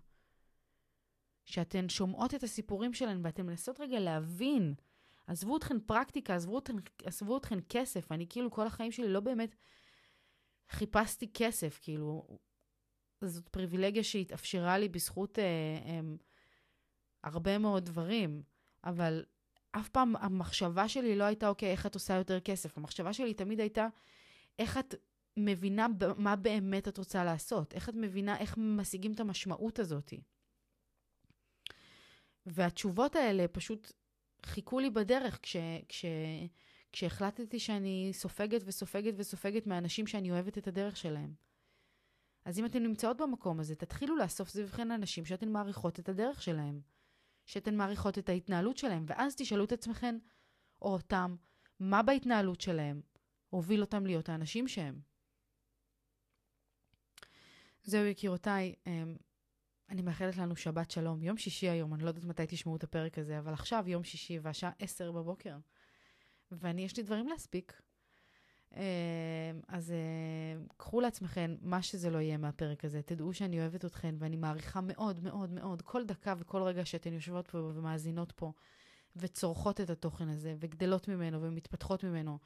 [1.46, 4.74] שאתן שומעות את הסיפורים שלהן ואתן מנסות רגע להבין
[5.28, 8.12] עזבו אתכן פרקטיקה, עזבו אתכן, עזבו אתכן כסף.
[8.12, 9.56] אני כאילו כל החיים שלי לא באמת
[10.70, 12.38] חיפשתי כסף, כאילו,
[13.22, 15.44] זאת פריבילגיה שהתאפשרה לי בזכות אה,
[15.86, 16.00] אה,
[17.24, 18.42] הרבה מאוד דברים,
[18.84, 19.24] אבל
[19.72, 22.78] אף פעם המחשבה שלי לא הייתה, אוקיי, איך את עושה יותר כסף?
[22.78, 23.88] המחשבה שלי תמיד הייתה,
[24.60, 24.96] איך את
[25.38, 25.88] מבינה
[26.18, 27.74] מה באמת את רוצה לעשות?
[27.74, 30.14] איך את מבינה איך משיגים את המשמעות הזאת?
[32.46, 33.92] והתשובות האלה פשוט
[34.46, 35.56] חיכו לי בדרך כש,
[35.90, 36.06] כש,
[36.92, 41.47] כשהחלטתי שאני סופגת וסופגת וסופגת מהאנשים שאני אוהבת את הדרך שלהם.
[42.48, 46.82] אז אם אתן נמצאות במקום הזה, תתחילו לאסוף סביבכן אנשים שאתן מעריכות את הדרך שלהם,
[47.46, 50.18] שאתן מעריכות את ההתנהלות שלהם, ואז תשאלו את עצמכן,
[50.82, 51.36] או אותם,
[51.80, 53.02] מה בהתנהלות שלהם
[53.50, 55.00] הוביל אותם להיות האנשים שהם.
[57.84, 59.18] זהו יקירותיי, אמ,
[59.90, 61.24] אני מאחלת לנו שבת שלום.
[61.24, 64.40] יום שישי היום, אני לא יודעת מתי תשמעו את הפרק הזה, אבל עכשיו יום שישי
[64.40, 65.58] והשעה עשר בבוקר.
[66.52, 67.82] ואני, יש לי דברים להספיק.
[68.76, 73.02] אה, אז אה, קחו לעצמכם מה שזה לא יהיה מהפרק הזה.
[73.02, 77.48] תדעו שאני אוהבת אתכן ואני מעריכה מאוד מאוד מאוד כל דקה וכל רגע שאתן יושבות
[77.48, 78.52] פה ומאזינות פה
[79.16, 82.40] וצורכות את התוכן הזה וגדלות ממנו ומתפתחות ממנו.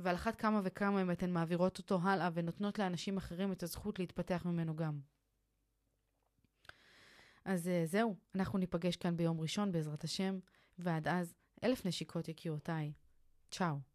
[0.00, 4.42] ועל אחת כמה וכמה אם אתן מעבירות אותו הלאה ונותנות לאנשים אחרים את הזכות להתפתח
[4.44, 5.00] ממנו גם.
[7.44, 10.38] אז uh, זהו, אנחנו ניפגש כאן ביום ראשון בעזרת השם,
[10.78, 12.92] ועד אז, אלף נשיקות יקירותיי.
[13.50, 13.93] צ'או.